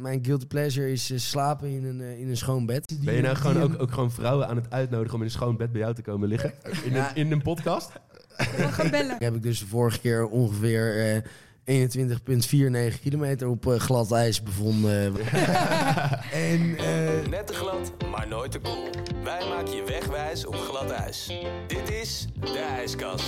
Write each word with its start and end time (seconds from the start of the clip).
Mijn 0.00 0.24
guilty 0.24 0.46
pleasure 0.46 0.92
is 0.92 1.10
eh, 1.10 1.18
slapen 1.18 1.68
in 1.68 1.84
een, 1.84 2.00
eh, 2.00 2.20
in 2.20 2.28
een 2.28 2.36
schoon 2.36 2.66
bed. 2.66 2.98
Ben 3.04 3.14
je 3.14 3.20
nou 3.22 3.34
Die- 3.34 3.42
gewoon 3.44 3.66
die- 3.66 3.76
ook, 3.76 3.82
ook 3.82 3.92
gewoon 3.92 4.10
vrouwen 4.12 4.48
aan 4.48 4.56
het 4.56 4.70
uitnodigen 4.70 5.14
om 5.14 5.20
in 5.20 5.26
een 5.26 5.32
schoon 5.32 5.56
bed 5.56 5.72
bij 5.72 5.80
jou 5.80 5.94
te 5.94 6.02
komen 6.02 6.28
liggen? 6.28 6.52
In, 6.84 6.92
Ja. 6.92 7.08
een, 7.10 7.16
in 7.16 7.32
een 7.32 7.42
podcast? 7.42 7.92
We 8.36 8.44
gaan 8.70 8.90
bellen. 8.90 9.16
Heb 9.24 9.34
ik 9.34 9.42
dus 9.42 9.58
de 9.58 9.66
vorige 9.66 10.00
keer 10.00 10.26
ongeveer 10.26 11.14
eh 11.14 11.22
21,49 11.64 13.00
kilometer 13.00 13.48
op 13.48 13.64
glad 13.78 14.12
ijs 14.12 14.42
bevonden. 14.42 15.16
en 16.50 16.76
eh, 16.78 17.28
Net 17.28 17.46
te 17.46 17.52
glad, 17.54 17.92
maar 18.10 18.28
nooit 18.28 18.50
te 18.52 18.58
koel. 18.58 18.88
Wij 19.24 19.48
maken 19.48 19.74
je 19.76 19.84
wegwijs 19.86 20.46
op 20.46 20.54
glad 20.54 20.90
ijs. 20.90 21.32
Dit 21.66 21.90
is 21.90 22.26
de 22.40 22.58
ijskast. 22.58 23.24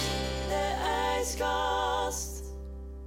De 0.48 0.76
ijskast. 1.16 2.42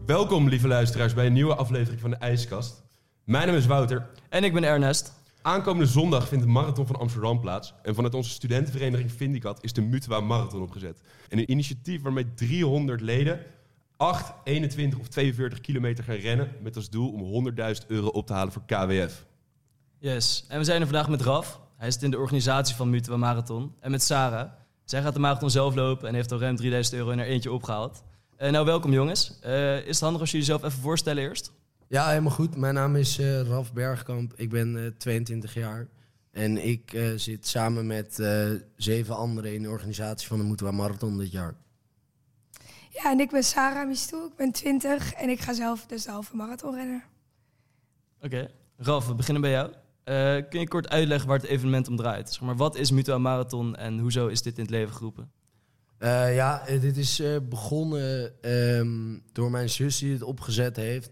Welkom, 0.06 0.48
lieve 0.50 0.68
luisteraars, 0.68 1.14
bij 1.14 1.26
een 1.26 1.34
nieuwe 1.34 1.56
aflevering 1.56 2.02
van 2.02 2.10
de 2.10 2.16
IJskast. 2.16 2.84
Mijn 3.24 3.48
naam 3.48 3.56
is 3.56 3.66
Wouter. 3.66 4.10
En 4.30 4.44
ik 4.44 4.54
ben 4.54 4.64
Ernest. 4.64 5.14
Aankomende 5.42 5.92
zondag 5.92 6.28
vindt 6.28 6.44
de 6.44 6.52
Marathon 6.52 6.88
van 6.88 6.96
Amsterdam 6.96 7.40
plaats. 7.40 7.74
En 7.84 7.96
vanuit 7.96 8.14
onze 8.14 8.30
studentenvereniging 8.30 9.12
Vindicat 9.12 9.64
is 9.64 9.74
de 9.74 9.82
Mutua 9.82 10.20
Marathon 10.20 10.62
opgezet. 10.62 11.02
En 11.30 11.38
een 11.38 11.52
initiatief 11.52 12.02
waarmee 12.02 12.34
300 12.34 13.02
leden 13.02 13.40
8, 13.98 14.34
21 14.44 15.00
of 15.00 15.08
42 15.08 15.62
kilometer 15.62 16.04
gaan 16.04 16.16
rennen... 16.16 16.52
met 16.62 16.76
als 16.76 16.90
doel 16.90 17.12
om 17.12 17.54
100.000 17.82 17.88
euro 17.88 18.08
op 18.08 18.28
te 18.28 18.34
halen 18.34 18.54
voor 18.54 18.64
KWF. 18.66 19.26
Yes. 19.98 20.46
En 20.48 20.58
we 20.58 20.64
zijn 20.64 20.82
er 20.82 20.88
vandaag 20.88 21.10
met 21.10 21.22
Raf. 21.22 21.60
Hij 21.78 21.92
zit 21.92 22.04
in 22.04 22.12
de 22.12 22.20
organisatie 22.20 22.76
van 22.76 22.90
Mutua 22.90 23.18
Marathon. 23.18 23.74
En 23.80 23.92
met 23.92 24.04
Sarah. 24.04 24.50
Zij 24.84 25.02
gaat 25.02 25.14
de 25.14 25.20
marathon 25.20 25.50
zelf 25.50 25.76
lopen 25.76 26.08
en 26.08 26.14
heeft 26.14 26.32
al 26.32 26.40
ruim 26.40 26.56
3000 26.56 26.96
euro 26.96 27.10
in 27.10 27.18
haar 27.18 27.28
eentje 27.28 27.52
opgehaald. 27.52 28.04
Eh, 28.38 28.52
nou, 28.52 28.66
welkom 28.66 28.94
jongens. 28.94 29.40
Eh, 29.42 29.78
is 29.78 29.88
het 29.88 30.00
handig 30.00 30.22
als 30.22 30.32
jullie 30.32 30.48
jezelf 30.48 30.64
even 30.64 30.82
voorstellen 30.82 31.24
eerst? 31.24 31.52
Ja, 31.92 32.08
helemaal 32.08 32.32
goed. 32.32 32.56
Mijn 32.56 32.74
naam 32.74 32.96
is 32.96 33.20
eh, 33.20 33.42
Raf 33.42 33.74
Bergkamp. 33.74 34.34
Ik 34.36 34.50
ben 34.50 34.86
eh 34.86 34.92
22 34.98 35.54
jaar. 35.54 35.88
En 36.32 36.66
ik 36.68 36.94
eh, 36.94 37.12
zit 37.16 37.48
samen 37.48 37.88
met 37.88 38.20
eh, 38.20 38.50
zeven 38.76 39.16
anderen 39.16 39.54
in 39.54 39.62
de 39.62 39.70
organisatie 39.70 40.28
van 40.28 40.38
de 40.38 40.44
Moetwa 40.44 40.72
Marathon 40.72 41.18
dit 41.18 41.32
jaar. 41.32 41.56
Ja, 42.90 43.12
en 43.12 43.20
ik 43.20 43.30
ben 43.30 43.44
Sarah 43.44 43.88
Mistou, 43.88 44.26
ik 44.26 44.36
ben 44.36 44.52
20 44.52 45.14
en 45.14 45.30
ik 45.30 45.40
ga 45.40 45.54
zelf 45.54 45.86
dus 45.86 46.04
de 46.04 46.12
halve 46.12 46.36
marathon 46.36 46.76
rennen. 46.76 47.04
Oké. 48.22 48.52
Raf, 48.78 49.08
we 49.08 49.16
beginnen 49.16 49.42
bij 49.42 49.52
jou. 49.52 49.74
Eh, 50.04 50.50
kun 50.50 50.60
je 50.60 50.68
kort 50.68 50.90
uitleggen 50.90 51.28
waar 51.28 51.40
het 51.40 51.48
evenement 51.48 51.88
om 51.88 51.96
draait? 51.96 52.30
Zeg 52.30 52.42
maar, 52.42 52.56
wat 52.56 52.76
is 52.76 52.92
Mutua 52.92 53.18
Marathon 53.18 53.76
en 53.76 54.00
hoezo 54.00 54.28
is 54.28 54.42
dit 54.42 54.58
in 54.58 54.62
het 54.62 54.72
leven 54.72 54.94
geroepen? 54.94 55.32
Eh, 56.02 56.36
ja, 56.36 56.68
eh, 56.68 56.82
dit 56.82 56.98
is 56.98 57.20
eh, 57.20 57.36
begonnen 57.50 58.34
ehm, 58.42 59.18
door 59.32 59.52
mijn 59.52 59.70
zus 59.70 59.98
die 59.98 60.14
het 60.14 60.24
opgezet 60.24 60.76
heeft. 60.76 61.10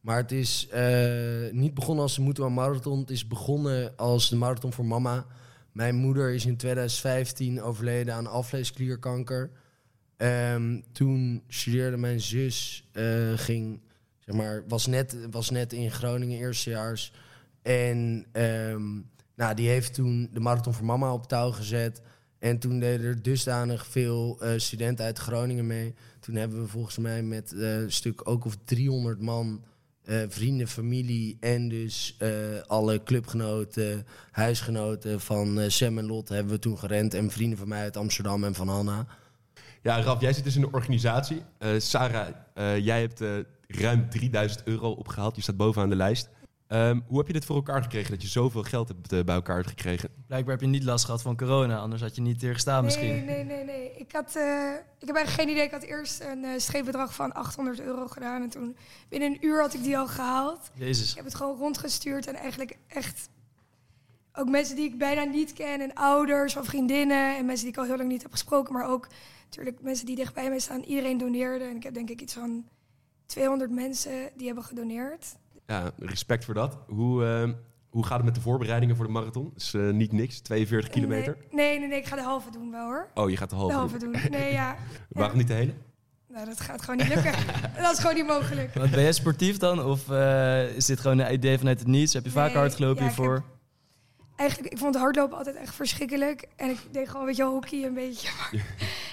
Maar 0.00 0.16
het 0.16 0.32
is 0.32 0.68
eh, 0.68 1.50
niet 1.50 1.74
begonnen 1.74 2.02
als 2.02 2.14
de 2.14 2.20
Moetwa 2.20 2.48
Marathon. 2.48 3.00
Het 3.00 3.10
is 3.10 3.26
begonnen 3.26 3.96
als 3.96 4.28
de 4.28 4.36
Marathon 4.36 4.72
voor 4.72 4.86
Mama. 4.86 5.26
Mijn 5.72 5.94
moeder 5.94 6.34
is 6.34 6.46
in 6.46 6.56
2015 6.56 7.62
overleden 7.62 8.14
aan 8.14 8.26
alvleesklierkanker. 8.26 9.50
Ehm, 10.16 10.80
toen 10.92 11.42
studeerde 11.48 11.96
mijn 11.96 12.20
zus, 12.20 12.88
eh, 12.92 13.32
ging, 13.34 13.80
zeg 14.18 14.34
maar, 14.34 14.64
was 14.68 14.86
net, 14.86 15.16
was 15.30 15.50
net 15.50 15.72
in 15.72 15.90
Groningen 15.90 16.38
eerstejaars. 16.38 17.12
En 17.62 18.26
ehm, 18.32 19.00
nou, 19.34 19.54
die 19.54 19.68
heeft 19.68 19.94
toen 19.94 20.28
de 20.32 20.40
Marathon 20.40 20.74
voor 20.74 20.86
Mama 20.86 21.12
op 21.12 21.26
touw 21.26 21.50
gezet. 21.50 22.02
En 22.38 22.58
toen 22.58 22.78
deden 22.78 23.06
er 23.06 23.22
dusdanig 23.22 23.86
veel 23.86 24.40
eh, 24.40 24.58
studenten 24.58 25.04
uit 25.04 25.18
Groningen 25.18 25.66
mee. 25.66 25.94
Toen 26.20 26.34
hebben 26.34 26.62
we 26.62 26.68
volgens 26.68 26.98
mij 26.98 27.22
met 27.22 27.52
een 27.52 27.92
stuk 27.92 28.28
ook 28.28 28.44
of 28.44 28.56
300 28.64 29.20
man, 29.20 29.64
eh, 30.04 30.22
vrienden, 30.28 30.68
familie 30.68 31.36
en 31.40 31.68
dus 31.68 32.14
eh, 32.18 32.30
alle 32.66 33.02
clubgenoten, 33.02 34.06
huisgenoten 34.30 35.20
van 35.20 35.60
eh, 35.60 35.68
Sam 35.68 35.98
en 35.98 36.06
Lot 36.06 36.28
hebben 36.28 36.52
we 36.52 36.58
toen 36.58 36.78
gerend. 36.78 37.14
En 37.14 37.30
vrienden 37.30 37.58
van 37.58 37.68
mij 37.68 37.82
uit 37.82 37.96
Amsterdam 37.96 38.44
en 38.44 38.54
van 38.54 38.68
Hanna. 38.68 39.06
Ja, 39.82 40.02
Raf, 40.02 40.20
jij 40.20 40.32
zit 40.32 40.44
dus 40.44 40.54
in 40.54 40.60
de 40.60 40.70
organisatie. 40.72 41.42
Sarah, 41.78 42.28
jij 42.84 43.00
hebt 43.00 43.20
ruim 43.66 44.10
3000 44.10 44.62
euro 44.64 44.90
opgehaald. 44.90 45.36
Je 45.36 45.42
staat 45.42 45.56
bovenaan 45.56 45.88
de 45.88 45.96
lijst. 45.96 46.28
Ehm, 46.70 47.00
hoe 47.06 47.18
heb 47.18 47.26
je 47.26 47.32
dit 47.32 47.44
voor 47.44 47.56
elkaar 47.56 47.82
gekregen 47.82 48.10
dat 48.10 48.22
je 48.22 48.28
zoveel 48.28 48.62
geld 48.62 48.88
hebt, 48.88 49.12
eh, 49.12 49.24
bij 49.24 49.34
elkaar 49.34 49.56
hebt 49.56 49.68
gekregen? 49.68 50.10
Blijkbaar 50.26 50.52
heb 50.52 50.60
je 50.62 50.70
niet 50.70 50.84
last 50.84 51.04
gehad 51.04 51.22
van 51.22 51.36
corona, 51.36 51.78
anders 51.78 52.02
had 52.02 52.14
je 52.14 52.22
niet 52.22 52.40
hier 52.40 52.52
gestaan 52.52 52.84
misschien. 52.84 53.24
Nee, 53.24 53.44
nee, 53.44 53.64
nee. 53.64 53.92
Ik, 53.96 54.12
had, 54.12 54.36
eh, 54.36 54.72
ik 54.98 55.06
heb 55.06 55.16
eigenlijk 55.16 55.30
geen 55.30 55.48
idee. 55.48 55.64
Ik 55.64 55.70
had 55.70 55.82
eerst 55.82 56.20
een 56.20 56.44
uh, 56.44 56.50
streepbedrag 56.56 57.14
van 57.14 57.32
800 57.32 57.80
euro 57.80 58.06
gedaan. 58.06 58.42
En 58.42 58.48
toen 58.48 58.76
binnen 59.08 59.32
een 59.32 59.46
uur 59.46 59.60
had 59.60 59.74
ik 59.74 59.82
die 59.82 59.98
al 59.98 60.06
gehaald. 60.06 60.70
Jezus. 60.74 61.10
Ik 61.10 61.16
heb 61.16 61.24
het 61.24 61.34
gewoon 61.34 61.58
rondgestuurd 61.58 62.26
en 62.26 62.34
eigenlijk 62.34 62.78
echt... 62.86 63.28
Ook 64.32 64.48
mensen 64.48 64.76
die 64.76 64.84
ik 64.84 64.98
bijna 64.98 65.24
niet 65.24 65.52
ken 65.52 65.80
en 65.80 65.94
ouders 65.94 66.52
van 66.52 66.64
vriendinnen 66.64 67.36
en 67.36 67.46
mensen 67.46 67.64
die 67.64 67.74
ik 67.74 67.80
al 67.80 67.86
heel 67.86 67.96
lang 67.96 68.08
niet 68.08 68.22
heb 68.22 68.30
gesproken. 68.30 68.72
Maar 68.72 68.88
ook 68.88 69.08
natuurlijk 69.44 69.82
mensen 69.82 70.06
die 70.06 70.16
dichtbij 70.16 70.48
mij 70.48 70.58
staan. 70.58 70.82
Iedereen 70.82 71.18
doneerde 71.18 71.64
en 71.64 71.76
ik 71.76 71.82
heb 71.82 71.94
denk 71.94 72.10
ik 72.10 72.20
iets 72.20 72.34
van 72.34 72.64
200 73.26 73.70
mensen 73.70 74.30
die 74.36 74.46
hebben 74.46 74.64
gedoneerd. 74.64 75.26
Ja, 75.70 75.90
respect 75.98 76.44
voor 76.44 76.54
dat. 76.54 76.78
Hoe, 76.86 77.24
eh, 77.26 77.50
hoe 77.90 78.06
gaat 78.06 78.16
het 78.16 78.24
met 78.24 78.34
de 78.34 78.40
voorbereidingen 78.40 78.96
voor 78.96 79.06
de 79.06 79.12
marathon? 79.12 79.52
Is 79.56 79.74
eh, 79.74 79.90
niet 79.90 80.12
niks, 80.12 80.40
42 80.40 80.90
kilometer. 80.90 81.36
Nee, 81.36 81.48
nee, 81.50 81.78
nee, 81.78 81.88
nee, 81.88 81.98
ik 81.98 82.06
ga 82.06 82.16
de 82.16 82.22
halve 82.22 82.50
doen 82.50 82.70
wel 82.70 82.84
hoor. 82.84 83.08
Oh, 83.14 83.30
je 83.30 83.36
gaat 83.36 83.50
de 83.50 83.56
halve, 83.56 83.72
De 83.72 83.78
halve 83.78 83.98
doen. 83.98 84.12
doen. 84.12 84.30
Nee, 84.30 84.52
ja. 84.62 84.76
Waarom 85.08 85.36
niet 85.38 85.46
de 85.46 85.52
hele? 85.54 85.72
Nou, 86.28 86.46
dat 86.46 86.60
gaat 86.60 86.82
gewoon 86.82 86.96
niet 86.96 87.14
lukken. 87.14 87.32
dat 87.82 87.92
is 87.92 87.98
gewoon 87.98 88.14
niet 88.14 88.26
mogelijk. 88.26 88.74
Want 88.74 88.90
ben 88.90 89.02
jij 89.02 89.12
sportief 89.12 89.56
dan? 89.56 89.84
Of 89.84 90.10
eh, 90.10 90.76
is 90.76 90.86
dit 90.86 91.00
gewoon 91.00 91.18
een 91.18 91.32
idee 91.32 91.58
vanuit 91.58 91.78
het 91.78 91.88
niets? 91.88 92.12
Heb 92.12 92.24
je 92.24 92.30
vaak 92.30 92.48
Nee, 92.48 92.56
hard 92.56 92.74
gelopen 92.74 93.04
ja, 93.04 93.10
ik 93.10 93.16
hiervoor? 93.16 93.44
Eigenlijk, 94.36 94.72
ik 94.72 94.78
vond 94.78 94.96
hardlopen 94.96 95.36
altijd 95.36 95.56
echt 95.56 95.74
verschrikkelijk. 95.74 96.48
En 96.56 96.70
ik 96.70 96.78
deed 96.90 97.08
gewoon, 97.08 97.26
weet 97.26 97.36
je, 97.36 97.42
wel, 97.42 97.52
hockey 97.52 97.84
een 97.84 97.94
beetje. 97.94 98.28
Maar 98.40 98.62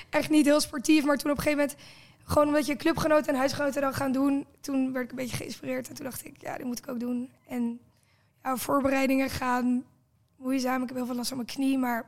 echt 0.09 0.29
niet 0.29 0.45
heel 0.45 0.61
sportief. 0.61 1.05
Maar 1.05 1.17
toen 1.17 1.31
op 1.31 1.37
een 1.37 1.43
gegeven 1.43 1.65
moment, 1.67 1.83
gewoon 2.27 2.47
omdat 2.47 2.65
je 2.65 2.75
clubgenoten 2.75 3.33
en 3.33 3.39
huisgenoten 3.39 3.81
dan 3.81 3.93
gaan 3.93 4.11
doen, 4.11 4.45
toen 4.61 4.93
werd 4.93 5.05
ik 5.05 5.11
een 5.11 5.17
beetje 5.17 5.37
geïnspireerd. 5.37 5.89
En 5.89 5.95
toen 5.95 6.05
dacht 6.05 6.25
ik, 6.25 6.41
ja, 6.41 6.57
dit 6.57 6.65
moet 6.65 6.77
ik 6.77 6.89
ook 6.89 6.99
doen. 6.99 7.29
En 7.47 7.79
ja, 8.43 8.57
voorbereidingen 8.57 9.29
gaan 9.29 9.83
moeizaam. 10.35 10.81
Ik 10.81 10.87
heb 10.87 10.97
heel 10.97 11.05
veel 11.05 11.15
last 11.15 11.27
van 11.27 11.37
mijn 11.37 11.49
knie, 11.49 11.77
maar 11.77 12.05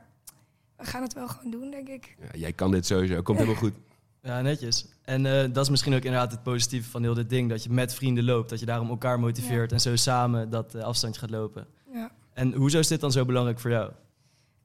we 0.76 0.84
gaan 0.84 1.02
het 1.02 1.12
wel 1.12 1.28
gewoon 1.28 1.50
doen, 1.50 1.70
denk 1.70 1.88
ik. 1.88 2.16
Ja, 2.20 2.38
jij 2.38 2.52
kan 2.52 2.70
dit 2.70 2.86
sowieso, 2.86 3.22
komt 3.22 3.38
helemaal 3.38 3.60
goed. 3.60 3.74
Ja, 4.22 4.40
netjes. 4.40 4.86
En 5.02 5.26
eh, 5.26 5.52
dat 5.52 5.64
is 5.64 5.70
misschien 5.70 5.94
ook 5.94 6.02
inderdaad 6.02 6.30
het 6.30 6.42
positieve 6.42 6.90
van 6.90 7.02
heel 7.02 7.14
dit 7.14 7.30
ding. 7.30 7.48
Dat 7.48 7.64
je 7.64 7.70
met 7.70 7.94
vrienden 7.94 8.24
loopt. 8.24 8.50
Dat 8.50 8.60
je 8.60 8.66
daarom 8.66 8.88
elkaar 8.88 9.20
motiveert. 9.20 9.72
En 9.72 9.80
zo 9.80 9.96
samen 9.96 10.50
dat 10.50 10.74
eh, 10.74 10.82
afstandje 10.82 11.20
gaat 11.20 11.30
lopen. 11.30 11.66
Ja. 11.92 12.10
En 12.32 12.52
hoezo 12.52 12.78
is 12.78 12.88
dit 12.88 13.00
dan 13.00 13.12
zo 13.12 13.24
belangrijk 13.24 13.60
voor 13.60 13.70
jou? 13.70 13.92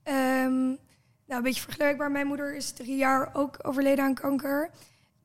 Ehm, 0.03 0.53
nou, 0.55 0.77
een 1.27 1.41
beetje 1.41 1.61
vergelijkbaar. 1.61 2.11
Mijn 2.11 2.27
moeder 2.27 2.55
is 2.55 2.71
drie 2.71 2.97
jaar 2.97 3.29
ook 3.33 3.59
overleden 3.61 4.03
aan 4.03 4.13
kanker. 4.13 4.69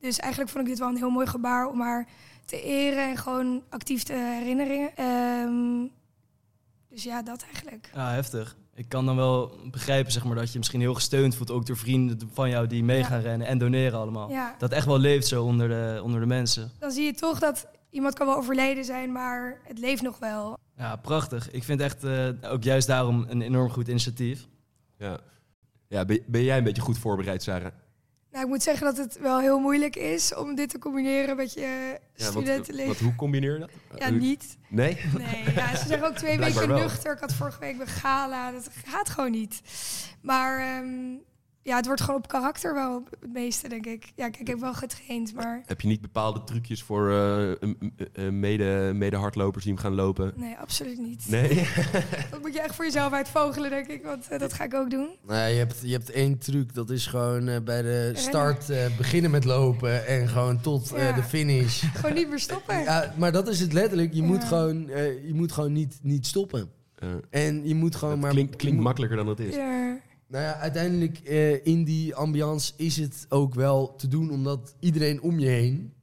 Dus 0.01 0.19
eigenlijk 0.19 0.51
vond 0.51 0.63
ik 0.63 0.69
dit 0.69 0.79
wel 0.79 0.89
een 0.89 0.95
heel 0.97 1.09
mooi 1.09 1.27
gebaar 1.27 1.67
om 1.67 1.81
haar 1.81 2.07
te 2.45 2.61
eren 2.61 3.09
en 3.09 3.17
gewoon 3.17 3.63
actief 3.69 4.03
te 4.03 4.13
herinneren. 4.13 4.95
Ehm, 4.95 5.87
dus 6.89 7.03
ja, 7.03 7.21
dat 7.21 7.43
eigenlijk. 7.53 7.89
Ja, 7.93 8.11
heftig. 8.11 8.55
Ik 8.73 8.89
kan 8.89 9.05
dan 9.05 9.15
wel 9.15 9.55
begrijpen 9.71 10.11
zeg 10.11 10.23
maar, 10.23 10.35
dat 10.35 10.51
je 10.51 10.57
misschien 10.57 10.79
heel 10.79 10.93
gesteund 10.93 11.35
voelt. 11.35 11.51
Ook 11.51 11.65
door 11.65 11.77
vrienden 11.77 12.29
van 12.33 12.49
jou 12.49 12.67
die 12.67 12.83
mee 12.83 12.97
Ja. 12.97 13.03
gaan 13.05 13.21
rennen 13.21 13.47
en 13.47 13.57
doneren 13.57 13.99
allemaal. 13.99 14.29
Ja. 14.29 14.55
Dat 14.57 14.71
echt 14.71 14.85
wel 14.85 14.99
leeft 14.99 15.27
zo 15.27 15.43
onder 15.43 15.67
de, 15.67 15.99
onder 16.03 16.19
de 16.19 16.25
mensen. 16.25 16.71
Dan 16.79 16.91
zie 16.91 17.05
je 17.05 17.13
toch 17.13 17.39
dat 17.39 17.67
iemand 17.89 18.13
kan 18.13 18.27
wel 18.27 18.35
overleden 18.35 18.85
zijn, 18.85 19.11
maar 19.11 19.59
het 19.63 19.79
leeft 19.79 20.01
nog 20.01 20.19
wel. 20.19 20.57
Ja, 20.77 20.95
prachtig. 20.95 21.51
Ik 21.51 21.63
vind 21.63 21.81
echt 21.81 22.03
eh, 22.03 22.27
ook 22.41 22.63
juist 22.63 22.87
daarom 22.87 23.25
een 23.29 23.41
enorm 23.41 23.69
goed 23.69 23.87
initiatief. 23.87 24.47
Ja, 24.97 25.19
ja 25.87 26.05
ben, 26.05 26.19
ben 26.27 26.43
jij 26.43 26.57
een 26.57 26.63
beetje 26.63 26.81
goed 26.81 26.97
voorbereid, 26.97 27.43
Sarah? 27.43 27.71
Nou, 28.31 28.43
ik 28.43 28.49
moet 28.49 28.63
zeggen 28.63 28.85
dat 28.85 28.97
het 28.97 29.19
wel 29.19 29.39
heel 29.39 29.59
moeilijk 29.59 29.95
is 29.95 30.35
om 30.35 30.55
dit 30.55 30.69
te 30.69 30.79
combineren 30.79 31.35
met 31.35 31.53
je 31.53 31.97
Ja, 32.15 32.25
wat, 32.25 32.31
studentenleven. 32.31 32.87
wat, 32.87 32.97
hoe 32.97 33.15
combineer 33.15 33.53
je 33.53 33.59
dat? 33.59 33.69
Ja, 33.95 34.09
niet. 34.09 34.57
Nee? 34.67 34.97
Nee, 35.17 35.43
ja, 35.55 35.75
ze 35.75 35.87
zeggen 35.87 36.07
ook 36.07 36.15
twee 36.15 36.39
weken 36.45 36.67
nuchter. 36.69 37.13
Ik 37.13 37.19
had 37.19 37.33
vorige 37.33 37.59
week 37.59 37.77
bij 37.77 37.85
gala. 37.87 38.51
Dat 38.51 38.69
gaat 38.85 39.09
gewoon 39.09 39.31
niet. 39.31 39.61
Maar 40.21 40.59
ehm, 40.59 41.13
ja, 41.63 41.75
het 41.75 41.85
wordt 41.85 42.01
gewoon 42.01 42.15
op 42.15 42.27
karakter 42.27 42.73
wel 42.73 43.03
het 43.19 43.33
meeste, 43.33 43.67
denk 43.69 43.85
ik. 43.85 44.03
Ja, 44.05 44.11
kijk, 44.29 44.39
ik 44.39 44.47
heb 44.47 44.59
wel 44.59 44.73
getraind, 44.73 45.33
maar 45.33 45.61
Heb 45.65 45.81
je 45.81 45.87
niet 45.87 46.01
bepaalde 46.01 46.43
trucjes 46.43 46.83
voor 46.83 47.11
eh, 47.11 48.29
mede, 48.31 48.91
mede 48.95 49.15
hardlopers 49.17 49.63
die 49.63 49.73
hem 49.73 49.81
gaan 49.81 49.93
lopen? 49.95 50.33
nee, 50.35 50.55
absoluut 50.57 50.97
niet. 50.97 51.25
Nee? 51.29 51.67
Dat 52.31 52.41
moet 52.41 52.53
je 52.53 52.61
echt 52.61 52.75
voor 52.75 52.85
jezelf 52.85 53.13
uitvogelen, 53.13 53.69
denk 53.69 53.87
ik. 53.87 54.03
Want 54.03 54.27
eh, 54.27 54.39
dat 54.39 54.53
ga 54.53 54.63
ik 54.63 54.73
ook 54.73 54.89
doen. 54.89 55.09
Nou, 55.27 55.49
je, 55.51 55.57
hebt, 55.57 55.75
je 55.83 55.91
hebt 55.91 56.09
één 56.11 56.37
truc, 56.37 56.73
dat 56.73 56.89
is 56.89 57.05
gewoon 57.07 57.47
eh, 57.47 57.59
bij 57.61 57.81
de 57.81 58.11
start 58.15 58.69
eh, 58.69 58.97
beginnen 58.97 59.31
met 59.31 59.45
lopen 59.45 60.07
en 60.07 60.27
gewoon 60.27 60.61
tot 60.61 60.91
eh, 60.93 61.03
Ja. 61.07 61.11
de 61.15 61.23
finish. 61.23 61.83
Gewoon 61.93 62.13
niet 62.15 62.29
meer 62.29 62.39
stoppen. 62.39 62.79
Ja, 62.83 63.13
maar 63.17 63.31
dat 63.31 63.47
is 63.47 63.59
het 63.59 63.73
letterlijk. 63.73 64.13
Je 64.13 64.21
Ja. 64.21 64.27
moet 64.27 64.43
gewoon, 64.43 64.89
eh, 64.89 65.27
je 65.27 65.33
moet 65.33 65.51
gewoon 65.51 65.71
niet, 65.73 65.99
niet 66.01 66.25
stoppen. 66.27 66.69
En 67.29 67.67
je 67.67 67.75
moet 67.75 67.95
gewoon 67.95 68.13
het 68.13 68.21
maar... 68.21 68.31
klinkt, 68.31 68.51
je 68.51 68.57
klinkt 68.57 68.81
makkelijker 68.81 69.17
dan 69.17 69.27
het 69.27 69.39
is. 69.39 69.55
Ja. 69.55 69.97
Nou 70.31 70.43
ja, 70.43 70.55
uiteindelijk 70.55 71.19
eh, 71.19 71.65
in 71.65 71.83
die 71.83 72.15
ambiance 72.15 72.73
is 72.75 72.97
het 72.97 73.25
ook 73.29 73.53
wel 73.53 73.95
te 73.95 74.07
doen, 74.07 74.31
omdat 74.31 74.75
iedereen 74.79 75.21
om 75.21 75.39
je 75.39 75.47
heen, 75.47 75.93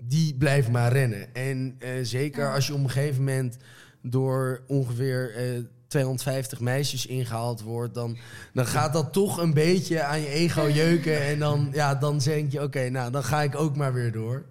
die 0.00 0.34
blijft 0.34 0.70
maar 0.70 0.92
rennen. 0.92 1.34
En 1.34 1.76
eh, 1.78 1.90
zeker 2.02 2.54
als 2.54 2.66
je 2.66 2.74
op 2.74 2.78
een 2.78 2.90
gegeven 2.90 3.24
moment 3.24 3.56
door 4.02 4.62
ongeveer 4.66 5.34
eh, 5.34 5.64
250 5.86 6.60
meisjes 6.60 7.06
ingehaald 7.06 7.62
wordt, 7.62 7.94
dan, 7.94 8.16
dan 8.52 8.66
gaat 8.66 8.92
dat 8.92 9.12
toch 9.12 9.38
een 9.38 9.54
beetje 9.54 10.02
aan 10.02 10.20
je 10.20 10.28
ego 10.28 10.70
jeuken. 10.70 11.22
En 11.22 11.38
dan, 11.38 11.68
ja, 11.72 11.94
dan 11.94 12.18
denk 12.18 12.52
je, 12.52 12.62
oké, 12.62 12.88
nou, 12.88 13.10
dan 13.10 13.24
ga 13.24 13.42
ik 13.42 13.54
ook 13.54 13.76
maar 13.76 13.92
weer 13.92 14.12
door. 14.12 14.46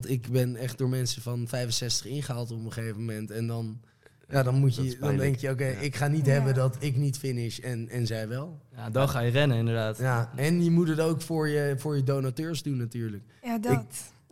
Ik 0.00 0.28
ben 0.28 0.56
echt 0.56 0.78
door 0.78 0.88
mensen 0.88 1.22
van 1.22 1.48
65 1.48 2.06
ingehaald 2.06 2.50
op 2.50 2.64
een 2.64 2.72
gegeven 2.72 2.98
moment. 2.98 3.30
En 3.30 3.46
dan, 3.46 3.80
ja, 4.28 4.42
dan, 4.42 4.54
moet 4.54 4.74
je, 4.74 4.96
dan 5.00 5.16
denk 5.16 5.36
je, 5.36 5.50
oké, 5.50 5.64
Ja. 5.66 5.78
ik 5.78 5.96
ga 5.96 6.06
niet 6.06 6.26
Ja. 6.26 6.32
hebben 6.32 6.54
dat 6.54 6.76
ik 6.80 6.96
niet 6.96 7.18
finish 7.18 7.58
en, 7.58 7.88
en 7.88 8.06
zij 8.06 8.28
wel. 8.28 8.60
Ja, 8.76 8.90
dan 8.90 9.08
ga 9.08 9.20
je 9.20 9.30
rennen 9.30 9.56
inderdaad. 9.58 9.98
Ja, 9.98 10.32
en 10.36 10.64
je 10.64 10.70
moet 10.70 10.88
het 10.88 11.00
ook 11.00 11.22
voor 11.22 11.48
je, 11.48 11.74
voor 11.78 11.96
je 11.96 12.02
donateurs 12.02 12.62
doen 12.62 12.76
natuurlijk. 12.76 13.22
Ja, 13.42 13.58
dat. 13.58 13.70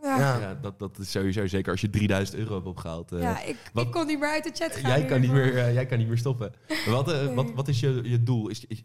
ja. 0.01 0.17
Ja. 0.17 0.39
Ja, 0.39 0.55
dat, 0.61 0.79
dat 0.79 0.97
is 0.97 1.11
sowieso 1.11 1.47
zeker 1.47 1.71
als 1.71 1.81
je 1.81 1.89
3000 1.89 2.37
euro 2.37 2.53
hebt 2.55 2.65
opgehaald. 2.67 3.11
eh, 3.11 3.21
Ja, 3.21 3.43
ik, 3.43 3.57
wat- 3.73 3.85
ik 3.85 3.91
kon 3.91 4.05
niet 4.07 4.19
meer 4.19 4.29
uit 4.29 4.43
de 4.43 4.51
chat 4.53 4.75
gaan. 4.75 4.89
jij, 4.99 5.05
kan 5.05 5.21
niet 5.21 5.31
meer, 5.31 5.57
eh, 5.57 5.73
jij 5.73 5.85
kan 5.85 5.97
niet 5.97 6.07
meer 6.07 6.17
stoppen. 6.17 6.53
Wat, 6.89 7.11
eh, 7.11 7.25
Nee. 7.25 7.35
wat, 7.35 7.51
wat 7.51 7.67
is 7.67 7.79
je, 7.79 7.99
je 8.03 8.23
doel? 8.23 8.47
Is, 8.47 8.65
is, 8.67 8.83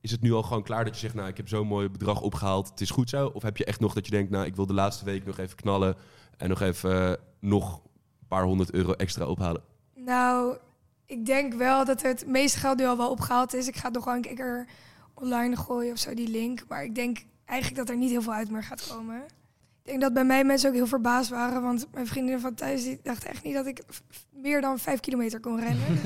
is 0.00 0.10
het 0.10 0.20
nu 0.20 0.32
al 0.32 0.42
gewoon 0.42 0.62
klaar 0.62 0.84
dat 0.84 0.94
je 0.94 1.00
zegt, 1.00 1.14
nou, 1.14 1.28
ik 1.28 1.36
heb 1.36 1.48
zo'n 1.48 1.66
mooi 1.66 1.88
bedrag 1.88 2.20
opgehaald, 2.20 2.68
het 2.70 2.80
is 2.80 2.90
goed 2.90 3.08
zo? 3.08 3.26
Of 3.26 3.42
heb 3.42 3.56
je 3.56 3.64
echt 3.64 3.80
nog 3.80 3.94
dat 3.94 4.04
je 4.04 4.10
denkt, 4.10 4.30
nou, 4.30 4.46
ik 4.46 4.56
wil 4.56 4.66
de 4.66 4.72
laatste 4.74 5.04
week 5.04 5.26
nog 5.26 5.38
even 5.38 5.56
knallen 5.56 5.96
en 6.36 6.48
nog 6.48 6.60
even 6.60 7.18
nog 7.40 7.74
een 8.20 8.26
paar 8.28 8.44
honderd 8.44 8.72
euro 8.72 8.92
extra 8.92 9.24
ophalen? 9.26 9.62
Nou, 10.04 10.56
ik 11.06 11.26
denk 11.26 11.54
wel 11.54 11.84
dat 11.84 12.02
het 12.02 12.26
meeste 12.26 12.58
geld 12.58 12.78
nu 12.78 12.86
al 12.86 12.96
wel 12.96 13.10
opgehaald 13.10 13.54
is. 13.54 13.68
Ik 13.68 13.76
ga 13.76 13.84
het 13.84 13.94
nog 13.94 14.04
wel 14.04 14.14
een 14.14 14.20
keer 14.20 14.66
online 15.14 15.56
gooien 15.56 15.92
of 15.92 15.98
zo, 15.98 16.14
die 16.14 16.28
link. 16.28 16.64
Maar 16.68 16.84
ik 16.84 16.94
denk 16.94 17.24
eigenlijk 17.44 17.80
dat 17.80 17.88
er 17.88 17.96
niet 18.00 18.10
heel 18.10 18.22
veel 18.22 18.32
uit 18.32 18.50
meer 18.50 18.64
gaat 18.64 18.86
komen. 18.88 19.22
Ik 19.82 19.86
denk 19.86 20.00
dat 20.00 20.12
bij 20.12 20.24
mij 20.24 20.44
mensen 20.44 20.68
ook 20.68 20.74
heel 20.74 20.86
verbaasd 20.86 21.30
waren. 21.30 21.62
Want 21.62 21.86
mijn 21.92 22.06
vriendinnen 22.06 22.40
van 22.40 22.54
thuis 22.54 22.82
die 22.82 23.00
dachten 23.02 23.30
echt 23.30 23.44
niet 23.44 23.54
dat 23.54 23.66
ik 23.66 23.82
meer 24.30 24.60
dan 24.60 24.78
vijf 24.78 25.00
kilometer 25.00 25.40
kon 25.40 25.60
rennen. 25.60 25.86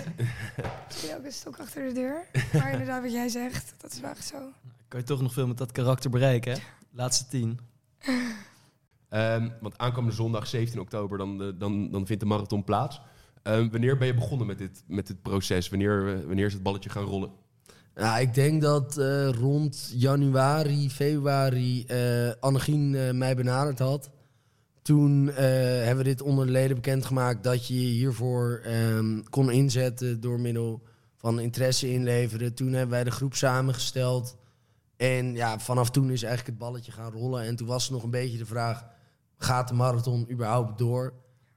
Misschien 0.87 1.17
ook 1.17 1.25
een 1.25 1.33
stok 1.33 1.59
achter 1.59 1.87
de 1.87 1.93
deur. 1.93 2.27
Maar 2.53 2.73
inderdaad, 2.73 3.03
wat 3.03 3.13
jij 3.13 3.29
zegt, 3.29 3.75
dat 3.77 3.93
is 3.93 4.01
wel 4.01 4.11
echt 4.11 4.27
zo. 4.27 4.37
Kan 4.89 5.01
je 5.01 5.07
toch 5.07 5.23
nog 5.23 5.33
veel 5.33 5.47
met 5.47 5.59
dat 5.59 5.73
karakter 5.73 6.11
bereiken, 6.11 6.53
hè? 6.53 6.59
Laatste 6.91 7.27
tien. 7.27 7.59
Ehm, 9.09 9.49
want 9.61 9.79
aankomende 9.79 10.17
zondag, 10.17 10.47
17 10.47 10.81
oktober, 10.81 11.19
dan, 11.19 11.43
eh, 11.43 11.49
dan, 11.55 11.91
dan 11.91 12.07
vindt 12.07 12.23
de 12.23 12.29
marathon 12.29 12.65
plaats. 12.65 13.01
Ehm, 13.45 13.69
wanneer 13.71 13.97
ben 13.97 14.07
je 14.07 14.15
begonnen 14.15 14.47
met 14.47 14.59
dit, 14.59 14.83
met 14.87 15.07
dit 15.07 15.23
proces? 15.23 15.69
Wanneer, 15.69 16.09
eh, 16.09 16.27
wanneer 16.27 16.47
is 16.47 16.53
het 16.53 16.63
balletje 16.63 16.91
gaan 16.91 17.05
rollen? 17.05 17.31
Ja, 17.95 18.19
ik 18.19 18.35
denk 18.35 18.63
dat 18.63 18.99
eh, 18.99 19.29
rond 19.29 19.93
januari, 19.95 20.91
februari 20.91 21.85
eh 21.85 22.31
Annegien 22.41 23.17
mij 23.19 23.37
benaderd 23.37 23.79
had. 23.79 24.11
Toen 24.83 25.27
hebben 25.27 25.97
we 25.97 26.05
dit 26.05 26.23
onder 26.23 26.47
de 26.47 26.53
leden 26.53 26.75
bekendgemaakt 26.77 27.45
dat 27.45 27.67
je 27.67 27.75
hiervoor 27.75 28.61
ehm, 28.65 29.23
kon 29.31 29.51
inzetten 29.51 30.21
door 30.21 30.41
middel 30.41 30.83
van 31.17 31.41
interesse 31.41 31.93
inleveren. 31.93 32.55
Toen 32.55 32.73
hebben 32.73 32.91
wij 32.91 33.05
de 33.05 33.11
groep 33.11 33.35
samengesteld. 33.35 34.37
En 34.97 35.35
ja, 35.35 35.59
vanaf 35.59 35.91
toen 35.91 36.11
is 36.11 36.23
eigenlijk 36.23 36.59
het 36.59 36.69
balletje 36.69 36.93
gaan 36.93 37.13
rollen. 37.13 37.43
En 37.43 37.57
toen 37.57 37.67
was 37.67 37.91
nog 37.91 38.03
een 38.03 38.11
beetje 38.11 38.39
de 38.39 38.47
vraag, 38.47 38.85
gaat 39.39 39.69
de 39.69 39.75
marathon 39.75 40.31
überhaupt 40.31 40.79
door? 40.79 41.13